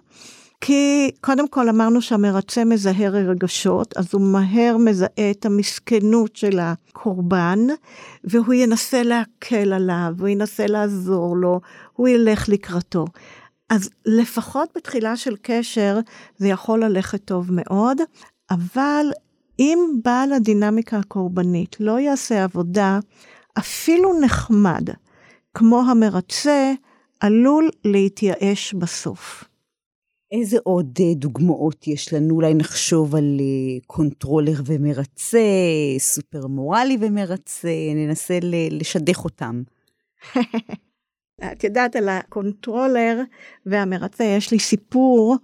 [0.62, 7.60] כי קודם כל אמרנו שהמרצה מזהה רגשות, אז הוא מהר מזהה את המסכנות של הקורבן,
[8.24, 11.62] והוא ינסה להקל עליו, הוא ינסה לעזור לו,
[11.94, 13.06] הוא ילך לקראתו.
[13.70, 16.00] אז לפחות בתחילה של קשר
[16.38, 17.98] זה יכול ללכת טוב מאוד,
[18.52, 19.06] אבל
[19.60, 23.00] אם בעל הדינמיקה הקורבנית לא יעשה עבודה
[23.58, 24.90] אפילו נחמד,
[25.54, 26.74] כמו המרצה,
[27.20, 29.44] עלול להתייאש בסוף.
[30.32, 32.36] איזה עוד אה, דוגמאות יש לנו?
[32.36, 35.40] אולי נחשוב על אה, קונטרולר ומרצה,
[35.98, 38.40] סופר מורלי ומרצה, ננסה
[38.72, 39.64] לשדך אותם.
[41.52, 43.22] את יודעת, על הקונטרולר
[43.66, 45.36] והמרצה יש לי סיפור.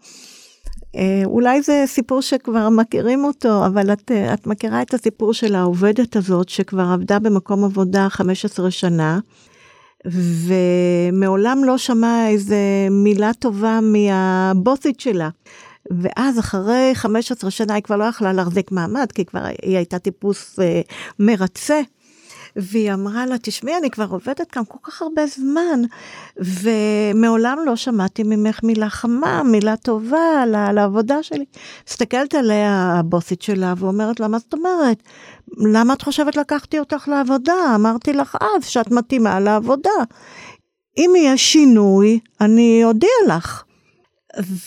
[0.95, 6.15] אה, אולי זה סיפור שכבר מכירים אותו, אבל את, את מכירה את הסיפור של העובדת
[6.15, 9.19] הזאת שכבר עבדה במקום עבודה 15 שנה,
[10.05, 12.57] ומעולם לא שמעה איזה
[12.91, 15.29] מילה טובה מהבוסית שלה.
[15.91, 20.59] ואז אחרי 15 שנה היא כבר לא יכלה להחזיק מעמד, כי כבר היא הייתה טיפוס
[20.59, 20.81] אה,
[21.19, 21.81] מרצה.
[22.55, 25.81] והיא אמרה לה, תשמעי, אני כבר עובדת כאן כל כך הרבה זמן,
[26.37, 31.45] ומעולם לא שמעתי ממך מילה חמה, מילה טובה על, העבודה שלי.
[31.89, 35.03] מסתכלת עליה הבוסית שלה ואומרת לה, מה זאת אומרת?
[35.57, 37.75] למה את חושבת לקחתי אותך לעבודה?
[37.75, 39.89] אמרתי לך אז שאת מתאימה לעבודה.
[40.97, 43.63] אם יהיה שינוי, אני אודיע לך.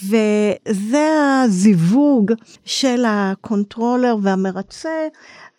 [0.09, 1.09] וזה
[1.45, 2.33] הזיווג
[2.65, 5.09] של הקונטרולר והמרצה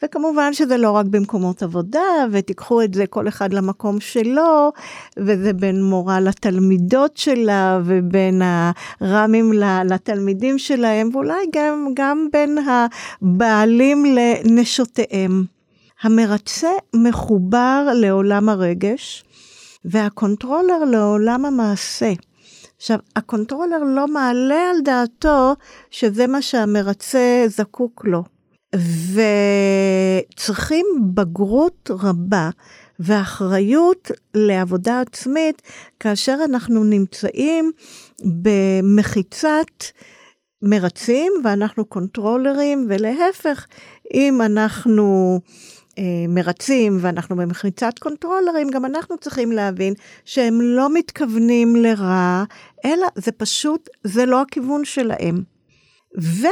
[0.03, 4.71] וכמובן שזה לא רק במקומות עבודה, ותיקחו את זה כל אחד למקום שלו,
[5.17, 8.41] וזה בין מורה לתלמידות שלה, ובין
[9.01, 9.53] הרמים
[9.85, 15.43] לתלמידים שלהם, ואולי גם, גם בין הבעלים לנשותיהם.
[16.01, 19.23] המרצה מחובר לעולם הרגש,
[19.85, 22.13] והקונטרולר לעולם המעשה.
[22.77, 25.53] עכשיו, הקונטרולר לא מעלה על דעתו
[25.91, 28.32] שזה מה שהמרצה זקוק לו.
[30.33, 32.49] וצריכים בגרות רבה
[32.99, 35.61] ואחריות לעבודה עצמית
[35.99, 37.71] כאשר אנחנו נמצאים
[38.23, 39.83] במחיצת
[40.61, 43.65] מרצים ואנחנו קונטרולרים, ולהפך,
[44.13, 45.39] אם אנחנו
[45.97, 49.93] אה, מרצים ואנחנו במחיצת קונטרולרים, גם אנחנו צריכים להבין
[50.25, 52.43] שהם לא מתכוונים לרע,
[52.85, 55.43] אלא זה פשוט, זה לא הכיוון שלהם.
[56.21, 56.47] ו...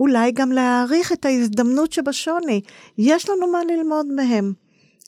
[0.00, 2.60] אולי גם להעריך את ההזדמנות שבשוני.
[2.98, 4.52] יש לנו מה ללמוד מהם.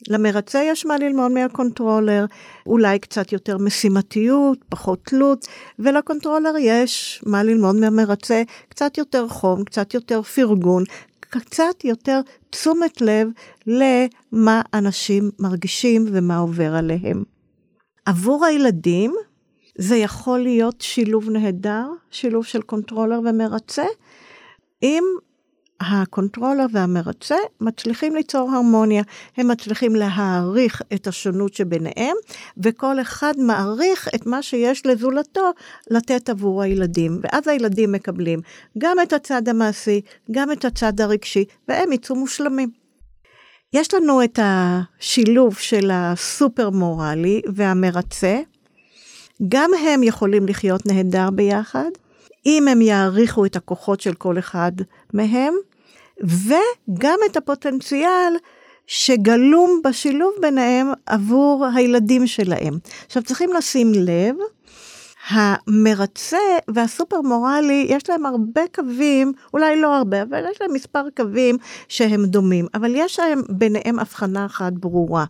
[0.09, 2.25] למרצה יש מה ללמוד מהקונטרולר,
[2.67, 5.47] אולי קצת יותר משימתיות, פחות תלות,
[5.79, 10.85] ולקונטרולר יש מה ללמוד מהמרצה, קצת יותר חום, קצת יותר פרגון,
[11.21, 13.29] קצת יותר תשומת לב
[13.67, 17.23] למה אנשים מרגישים ומה עובר עליהם.
[18.07, 19.15] עבור הילדים
[19.79, 23.85] זה יכול להיות שילוב נהדר, שילוב של קונטרולר ומרצה,
[24.83, 25.05] אם
[25.81, 29.03] הקונטרולר והמרצה מצליחים ליצור הרמוניה,
[29.37, 32.17] הם מצליחים להעריך את השונות שביניהם,
[32.59, 35.51] וכל אחד מעריך את מה שיש לזולתו
[35.91, 38.41] לתת עבור הילדים, ואז הילדים מקבלים
[38.79, 42.71] גם את הצד המעשי, גם את הצד הרגשי, והם יצאו מושלמים.
[43.73, 48.41] יש לנו את השילוב של הסופר מורלי והמרצה,
[49.49, 51.91] גם הם יכולים לחיות נהדר ביחד,
[52.47, 54.73] אם הם יעריכו את הכוחות של כל אחד
[55.15, 55.55] מהם,
[56.21, 58.35] וגם את הפוטנציאל
[58.87, 62.79] שגלום בשילוב ביניהם עבור הילדים שלהם.
[63.07, 64.37] עכשיו צריכים לשים לב,
[65.29, 71.57] המרצה והסופר מורלי, יש להם הרבה קווים, אולי לא הרבה, אבל יש להם מספר קווים
[71.89, 75.25] שהם דומים, אבל יש להם ביניהם הבחנה אחת ברורה.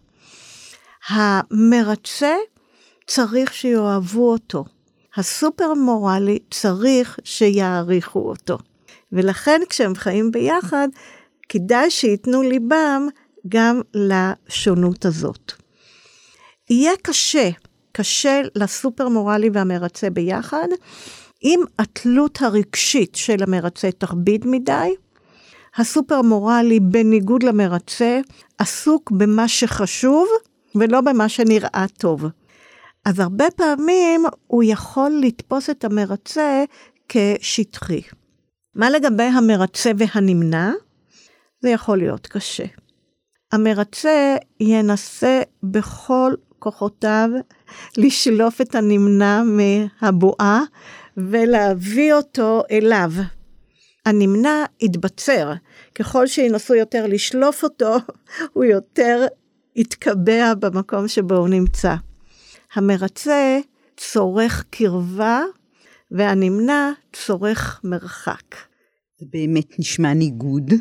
[1.08, 2.34] המרצה
[3.06, 4.64] צריך שיאהבו אותו.
[5.16, 8.58] הסופר מורלי צריך שיעריכו אותו.
[9.12, 10.88] ולכן כשהם חיים ביחד,
[11.48, 13.06] כדאי שייתנו ליבם
[13.48, 15.52] גם לשונות הזאת.
[16.70, 17.50] יהיה קשה,
[17.92, 20.68] קשה לסופר מורלי והמרצה ביחד,
[21.44, 24.94] אם התלות הרגשית של המרצה תכביד מדי,
[25.76, 28.20] הסופר מורלי, בניגוד למרצה,
[28.58, 30.28] עסוק במה שחשוב
[30.74, 32.24] ולא במה שנראה טוב.
[33.04, 36.64] אז הרבה פעמים הוא יכול לתפוס את המרצה
[37.08, 38.02] כשטחי.
[38.74, 40.72] מה לגבי המרצה והנמנע?
[41.62, 42.64] זה יכול להיות קשה.
[43.52, 47.28] המרצה ינסה בכל כוחותיו
[47.96, 50.62] לשלוף את הנמנע מהבועה
[51.16, 53.10] ולהביא אותו אליו.
[54.06, 55.52] הנמנע יתבצר,
[55.94, 57.96] ככל שינסו יותר לשלוף אותו,
[58.52, 59.26] הוא יותר
[59.76, 61.94] יתקבע במקום שבו הוא נמצא.
[62.74, 63.58] המרצה
[63.96, 65.42] צורך קרבה
[66.10, 68.56] והנמנע צורך מרחק.
[69.20, 70.72] זה באמת נשמע ניגוד.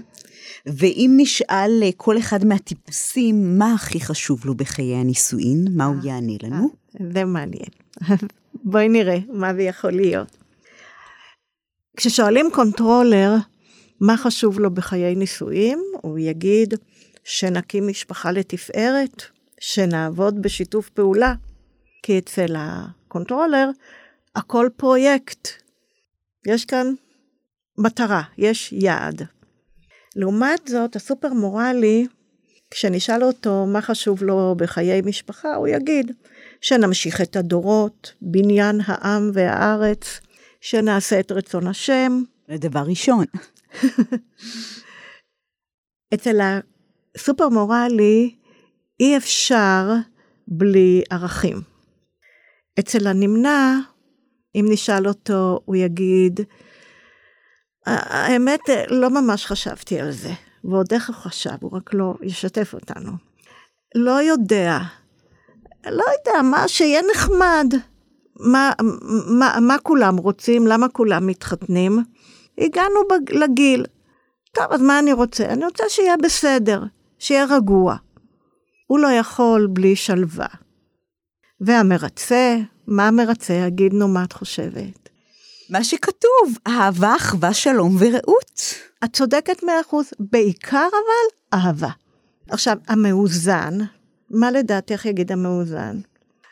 [0.65, 6.69] ואם נשאל כל אחד מהטיפוסים מה הכי חשוב לו בחיי הנישואין, מה הוא יענה לנו?
[7.13, 7.69] זה מעניין.
[8.63, 10.37] בואי נראה מה זה יכול להיות.
[11.97, 13.35] כששואלים קונטרולר
[14.01, 16.73] מה חשוב לו בחיי נישואים, הוא יגיד
[17.23, 19.23] שנקים משפחה לתפארת,
[19.59, 21.33] שנעבוד בשיתוף פעולה.
[22.03, 23.69] כי אצל הקונטרולר
[24.35, 25.47] הכל פרויקט.
[26.47, 26.93] יש כאן
[27.77, 29.21] מטרה, יש יעד.
[30.15, 32.07] לעומת זאת, הסופר מורלי,
[32.71, 36.11] כשנשאל אותו מה חשוב לו בחיי משפחה, הוא יגיד
[36.61, 40.19] שנמשיך את הדורות, בניין העם והארץ,
[40.61, 42.23] שנעשה את רצון השם.
[42.47, 43.25] זה דבר ראשון.
[46.13, 46.39] אצל
[47.15, 48.35] הסופר מורלי
[48.99, 49.93] אי אפשר
[50.47, 51.70] בלי ערכים.
[52.79, 53.77] אצל הנמנע,
[54.55, 56.39] אם נשאל אותו, הוא יגיד,
[57.85, 60.31] האמת, לא ממש חשבתי על זה,
[60.63, 63.11] ועוד איך הוא חשב, הוא רק לא ישתף אותנו.
[63.95, 64.79] לא יודע,
[65.85, 67.73] לא יודע, מה, שיהיה נחמד.
[68.39, 68.71] מה,
[69.39, 70.67] מה, מה כולם רוצים?
[70.67, 71.99] למה כולם מתחתנים?
[72.57, 73.85] הגענו לגיל.
[74.53, 75.45] טוב, אז מה אני רוצה?
[75.45, 76.83] אני רוצה שיהיה בסדר,
[77.19, 77.95] שיהיה רגוע.
[78.87, 80.47] הוא לא יכול בלי שלווה.
[81.61, 85.09] והמרצה, מה המרצה יגיד, נו, מה את חושבת?
[85.69, 88.61] מה שכתוב, אהבה, אחווה, שלום ורעות.
[89.03, 91.89] את צודקת מאה אחוז, בעיקר אבל אהבה.
[92.49, 93.77] עכשיו, המאוזן,
[94.29, 95.99] מה לדעתך יגיד המאוזן?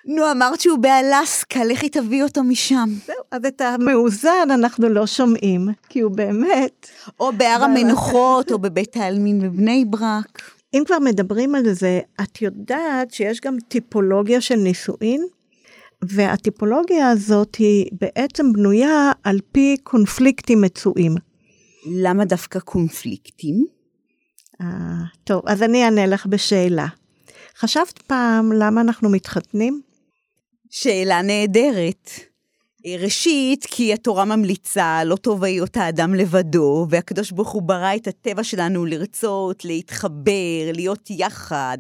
[0.06, 2.90] נו, אמרת שהוא באלסקה, לכי תביא אותו משם.
[3.06, 6.88] זהו, אז את המאוזן אנחנו לא שומעים, כי הוא באמת...
[7.20, 10.59] או בהר המנוחות, או בבית העלמין בבני ברק.
[10.74, 15.28] אם כבר מדברים על זה, את יודעת שיש גם טיפולוגיה של נישואין?
[16.02, 21.16] והטיפולוגיה הזאת היא בעצם בנויה על פי קונפליקטים מצויים.
[21.92, 23.66] למה דווקא קונפליקטים?
[24.62, 24.68] אה,
[25.24, 26.88] טוב, אז אני אענה לך בשאלה.
[27.58, 29.82] חשבת פעם למה אנחנו מתחתנים?
[30.70, 32.10] שאלה נהדרת.
[32.86, 38.44] ראשית, כי התורה ממליצה, לא טוב היות האדם לבדו, והקדוש ברוך הוא ברא את הטבע
[38.44, 41.78] שלנו לרצות, להתחבר, להיות יחד.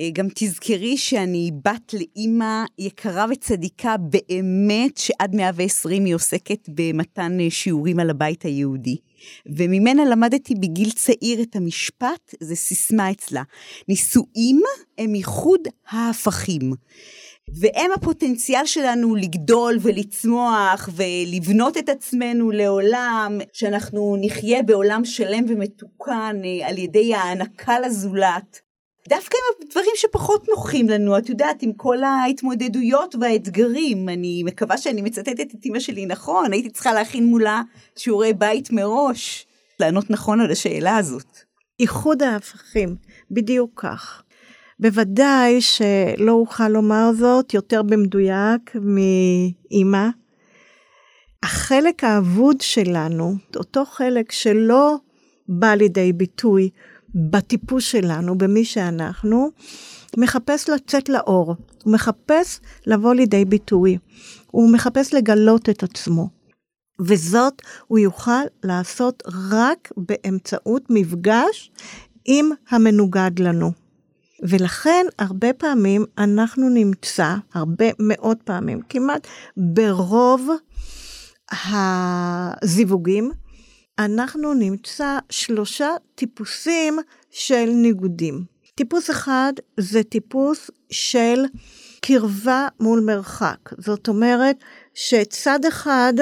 [0.00, 7.50] אה, גם תזכרי שאני בת לאימא יקרה וצדיקה באמת, שעד 120 היא עוסקת במתן אה,
[7.50, 8.96] שיעורים על הבית היהודי.
[9.46, 13.42] וממנה למדתי בגיל צעיר את המשפט, זה סיסמה אצלה.
[13.88, 14.60] נישואים
[14.98, 16.74] הם איחוד ההפכים.
[17.52, 26.68] והם הפוטנציאל שלנו לגדול ולצמוח ולבנות את עצמנו לעולם, שאנחנו נחיה בעולם שלם ומתוקן אה,
[26.68, 28.60] על ידי הענקה לזולת.
[29.08, 35.02] דווקא עם הדברים שפחות נוחים לנו, את יודעת, עם כל ההתמודדויות והאתגרים, אני מקווה שאני
[35.02, 37.62] מצטטת את אמא שלי נכון, הייתי צריכה להכין מולה
[37.96, 39.46] שיעורי בית מראש.
[39.80, 41.38] לענות נכון על השאלה הזאת.
[41.80, 42.96] איחוד ההפכים,
[43.30, 44.23] בדיוק כך.
[44.80, 50.08] בוודאי שלא אוכל לומר זאת יותר במדויק מאימא.
[51.42, 54.96] החלק האבוד שלנו, אותו חלק שלא
[55.48, 56.70] בא לידי ביטוי
[57.14, 59.50] בטיפוס שלנו, במי שאנחנו,
[60.16, 61.54] מחפש לצאת לאור,
[61.84, 63.98] הוא מחפש לבוא לידי ביטוי,
[64.50, 66.28] הוא מחפש לגלות את עצמו.
[67.00, 71.70] וזאת הוא יוכל לעשות רק באמצעות מפגש
[72.24, 73.83] עם המנוגד לנו.
[74.42, 79.26] ולכן הרבה פעמים אנחנו נמצא, הרבה מאוד פעמים, כמעט
[79.56, 80.48] ברוב
[81.52, 83.30] הזיווגים,
[83.98, 86.98] אנחנו נמצא שלושה טיפוסים
[87.30, 88.44] של ניגודים.
[88.74, 91.44] טיפוס אחד זה טיפוס של
[92.00, 93.58] קרבה מול מרחק.
[93.78, 94.56] זאת אומרת
[94.94, 96.12] שצד אחד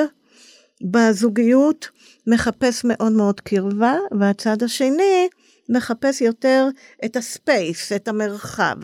[0.90, 1.88] בזוגיות
[2.26, 5.28] מחפש מאוד מאוד קרבה, והצד השני
[5.68, 6.68] מחפש יותר
[7.04, 8.76] את הספייס, את המרחב.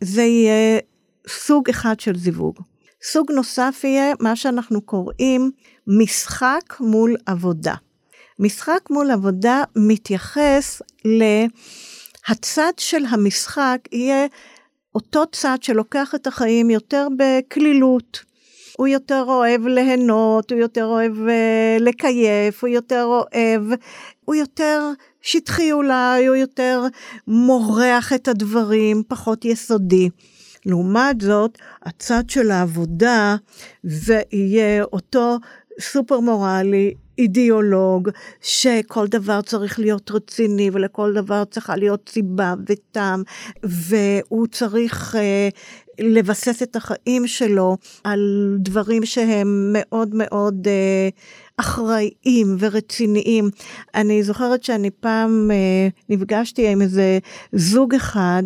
[0.00, 0.80] זה יהיה
[1.28, 2.58] סוג אחד של זיווג.
[3.04, 5.50] סוג נוסף יהיה מה שאנחנו קוראים
[5.86, 7.74] משחק מול עבודה.
[8.38, 14.26] משחק מול עבודה מתייחס להצד של המשחק יהיה
[14.94, 18.32] אותו צד שלוקח את החיים יותר בקלילות.
[18.78, 23.62] הוא יותר אוהב ליהנות, הוא יותר אוהב uh, לקייף, הוא יותר אוהב,
[24.24, 24.90] הוא יותר
[25.22, 26.82] שטחי אולי, הוא יותר
[27.26, 30.08] מורח את הדברים, פחות יסודי.
[30.66, 33.36] לעומת זאת, הצד של העבודה
[33.82, 35.36] זה יהיה אותו
[35.80, 38.08] סופר מורלי, אידיאולוג,
[38.40, 43.22] שכל דבר צריך להיות רציני ולכל דבר צריכה להיות סיבה וטעם,
[43.62, 45.48] והוא צריך אה,
[45.98, 51.08] לבסס את החיים שלו על דברים שהם מאוד מאוד אה,
[51.56, 53.50] אחראיים ורציניים.
[53.94, 57.18] אני זוכרת שאני פעם אה, נפגשתי עם איזה
[57.52, 58.42] זוג אחד,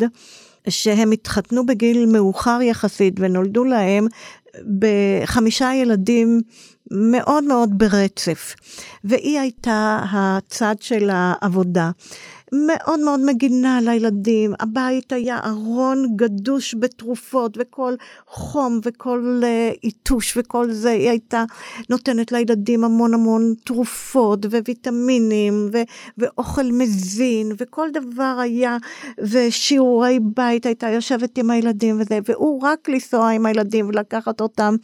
[0.68, 4.07] שהם התחתנו בגיל מאוחר יחסית ונולדו להם
[4.79, 6.41] בחמישה ילדים
[6.91, 8.55] מאוד מאוד ברצף.
[9.05, 11.91] והיא הייתה הצד של העבודה.
[12.53, 17.95] מאוד מאוד מגינה על הילדים, הבית היה ארון גדוש בתרופות וכל
[18.27, 19.43] חום וכל
[19.81, 21.45] עיטוש uh, וכל זה, היא הייתה
[21.91, 25.83] נותנת לילדים המון המון תרופות וויטמינים ו-
[26.19, 28.77] ואוכל מזין וכל דבר היה,
[29.19, 34.75] ושיעורי בית הייתה יושבת עם הילדים וזה, והוא רק לנסוע עם הילדים ולקחת אותם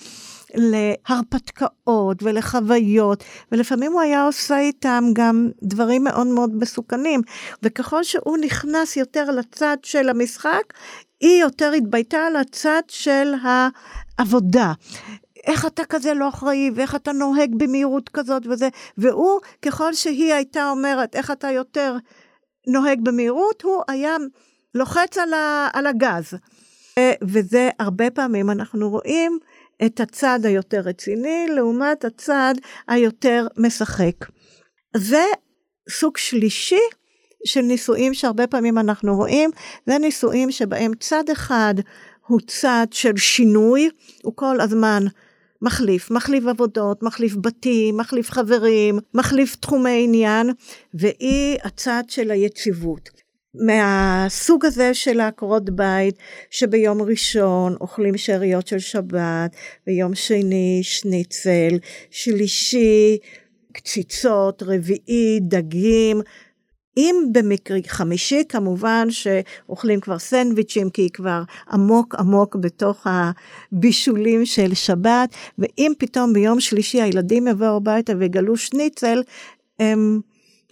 [0.55, 7.21] להרפתקאות ולחוויות, ולפעמים הוא היה עושה איתם גם דברים מאוד מאוד מסוכנים,
[7.63, 10.63] וככל שהוא נכנס יותר לצד של המשחק,
[11.21, 14.73] היא יותר התבייתה על הצד של העבודה.
[15.47, 20.71] איך אתה כזה לא אחראי, ואיך אתה נוהג במהירות כזאת וזה, והוא, ככל שהיא הייתה
[20.71, 21.97] אומרת, איך אתה יותר
[22.67, 24.17] נוהג במהירות, הוא היה
[24.75, 26.35] לוחץ על, ה, על הגז.
[27.23, 29.39] וזה הרבה פעמים אנחנו רואים
[29.87, 32.55] את הצד היותר רציני לעומת הצד
[32.89, 34.15] היותר משחק.
[34.97, 36.81] וסוג שלישי
[37.47, 39.51] של נישואים שהרבה פעמים אנחנו רואים,
[39.87, 41.75] זה נישואים שבהם צד אחד
[42.27, 43.89] הוא צד של שינוי,
[44.23, 45.05] הוא כל הזמן
[45.63, 50.51] מחליף, מחליף עבודות, מחליף בתים, מחליף חברים, מחליף תחומי עניין,
[50.95, 53.22] והיא הצד של היציבות.
[53.55, 56.15] מהסוג הזה של העקרות בית,
[56.51, 61.79] שביום ראשון אוכלים שאריות של שבת, ביום שני שניצל,
[62.11, 63.19] שלישי
[63.73, 66.21] קציצות, רביעי דגים.
[66.97, 71.43] אם במקרה חמישי כמובן שאוכלים כבר סנדוויצ'ים כי היא כבר
[71.73, 79.23] עמוק עמוק בתוך הבישולים של שבת ואם פתאום ביום שלישי הילדים יבואו הביתה ויגלו שניצל
[79.81, 80.21] הם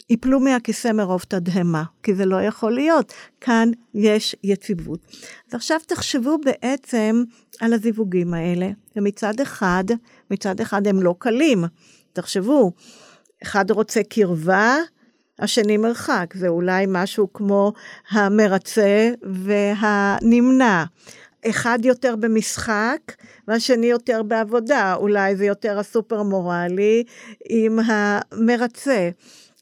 [0.09, 3.13] ייפלו מהכיסא מרוב תדהמה, כי זה לא יכול להיות.
[3.41, 4.99] כאן יש יציבות.
[5.47, 7.23] אז עכשיו תחשבו בעצם
[7.59, 9.83] על הזיווגים האלה, ומצד אחד,
[10.31, 11.63] מצד אחד הם לא קלים.
[12.13, 12.71] תחשבו,
[13.43, 14.75] אחד רוצה קרבה,
[15.39, 17.73] השני מרחק, זה אולי משהו כמו
[18.09, 20.83] המרצה והנמנע.
[21.49, 22.99] אחד יותר במשחק
[23.47, 27.03] והשני יותר בעבודה, אולי זה יותר הסופר מורלי
[27.49, 29.09] עם המרצה.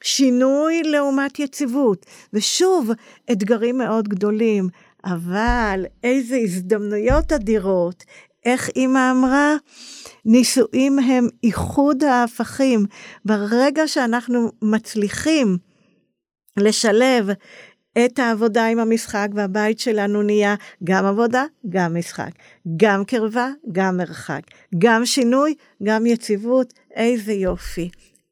[0.03, 2.91] שינוי לעומת יציבות, ושוב,
[3.31, 4.69] אתגרים מאוד גדולים,
[5.05, 8.03] אבל איזה הזדמנויות אדירות.
[8.45, 9.55] איך אימא אמרה?
[10.25, 12.85] נישואים הם איחוד ההפכים.
[13.25, 15.57] ברגע שאנחנו מצליחים
[16.57, 17.29] לשלב
[18.05, 22.31] את העבודה עם המשחק והבית שלנו נהיה גם עבודה, גם משחק,
[22.77, 24.41] גם קרבה, גם מרחק,
[24.77, 27.89] גם שינוי, גם יציבות, איזה יופי.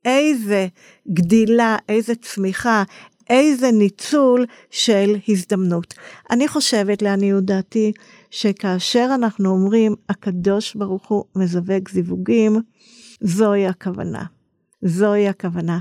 [0.07, 0.67] איזה
[1.13, 2.83] גדילה, איזה צמיחה,
[3.29, 5.93] איזה ניצול של הזדמנות.
[6.31, 7.91] אני חושבת, לעניות דעתי,
[8.31, 12.55] שכאשר אנחנו אומרים, הקדוש ברוך הוא מזווג זיווגים,
[13.21, 14.23] זוהי הכוונה.
[14.81, 15.79] זוהי הכוונה.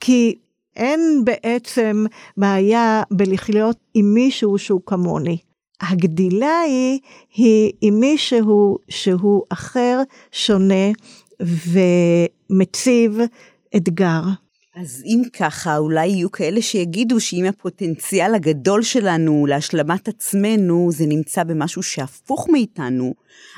[0.00, 0.34] כי
[0.76, 2.04] אין בעצם
[2.36, 5.38] בעיה בלחיות עם מישהו שהוא כמוני.
[5.80, 6.98] הגדילה היא,
[7.34, 10.02] היא עם מישהו שהוא אחר,
[10.32, 10.92] שונה
[12.50, 13.18] ומציב
[13.76, 14.20] אתגר.
[14.80, 21.44] אז אם ככה, אולי יהיו כאלה שיגידו שאם הפוטנציאל הגדול שלנו להשלמת עצמנו, זה נמצא
[21.44, 23.14] במשהו שהפוך מאיתנו,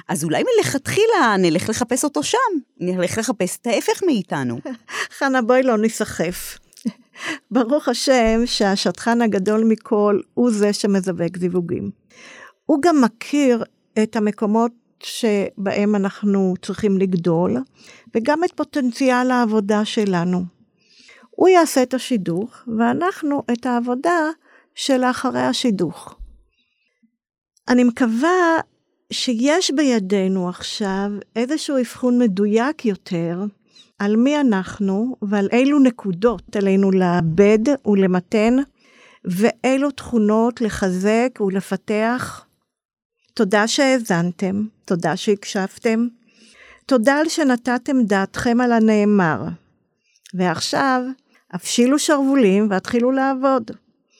[0.08, 2.38] אז אולי מלכתחילה נלך לחפש אותו שם,
[2.80, 4.58] נלך לחפש את ההפך מאיתנו.
[5.18, 6.58] חנה, בואי לא ניסחף.
[7.50, 11.90] ברוך השם שהשטחן הגדול מכל הוא זה שמזווג זיווגים.
[12.66, 13.64] הוא גם מכיר
[14.02, 17.56] את המקומות שבהם אנחנו צריכים לגדול,
[18.14, 20.44] וגם את פוטנציאל העבודה שלנו.
[21.30, 24.30] הוא יעשה את השידוך, ואנחנו את העבודה
[24.74, 26.14] שלאחרי השידוך.
[27.68, 28.58] אני מקווה
[29.12, 33.44] שיש בידינו עכשיו איזשהו אבחון מדויק יותר
[33.98, 38.56] על מי אנחנו ועל אילו נקודות עלינו לאבד ולמתן,
[39.24, 42.44] ואילו תכונות לחזק ולפתח.
[43.34, 46.06] תודה שהאזנתם, תודה שהקשבתם,
[46.86, 49.42] תודה על שנתתם דעתכם על הנאמר.
[50.34, 51.02] ועכשיו,
[51.52, 53.70] הפשילו שרוולים והתחילו לעבוד.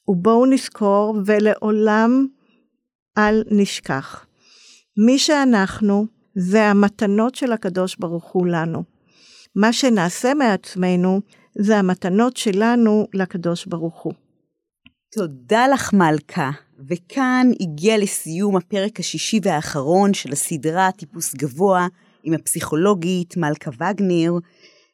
[0.08, 2.26] ובואו נזכור ולעולם
[3.18, 4.26] אל נשכח.
[5.06, 8.84] מי שאנחנו זה המתנות של הקדוש ברוך הוא לנו.
[9.56, 11.20] מה שנעשה מעצמנו
[11.58, 14.12] זה המתנות שלנו לקדוש ברוך הוא.
[15.12, 16.50] תודה לך מלכה,
[16.88, 21.86] וכאן הגיע לסיום הפרק השישי והאחרון של הסדרה טיפוס גבוה
[22.22, 24.32] עם הפסיכולוגית מלכה וגנר,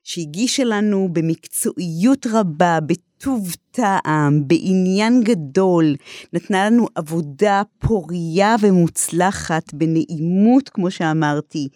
[0.05, 2.79] שהגישה לנו במקצועיות רבה,
[3.19, 5.95] בטוב טעם, בעניין גדול,
[6.33, 11.69] נתנה לנו עבודה פוריה ומוצלחת, בנעימות, כמו שאמרתי,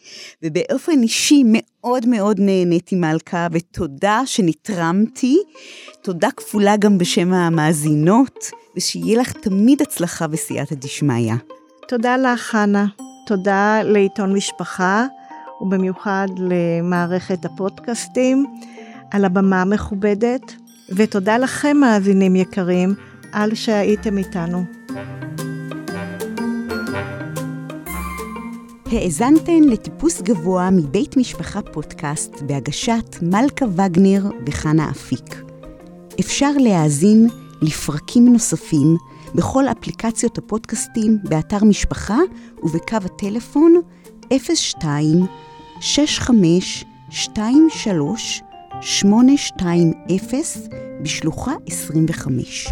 [0.42, 5.38] ובאופן אישי מאוד מאוד נהניתי מלכה, ותודה שנתרמתי.
[6.02, 11.34] תודה כפולה גם בשם המאזינות, ושיהיה לך תמיד הצלחה וסייעתא דשמיא.
[11.88, 12.86] תודה לך, חנה.
[13.26, 15.06] תודה לעיתון משפחה.
[15.60, 18.46] ובמיוחד למערכת הפודקאסטים
[19.10, 20.54] על הבמה המכובדת,
[20.96, 22.94] ותודה לכם מאזינים יקרים
[23.32, 24.64] על שהייתם איתנו.
[28.86, 35.42] האזנתן לטיפוס גבוה מבית משפחה פודקאסט בהגשת מלכה וגנר וחנה אפיק.
[36.20, 37.28] אפשר להאזין
[37.62, 38.96] לפרקים נוספים
[39.34, 42.18] בכל אפליקציות הפודקאסטים באתר משפחה
[42.62, 43.74] ובקו הטלפון
[44.30, 45.26] 02
[45.80, 48.42] 6523
[48.80, 49.92] 820
[51.02, 52.68] בשלוחה 25.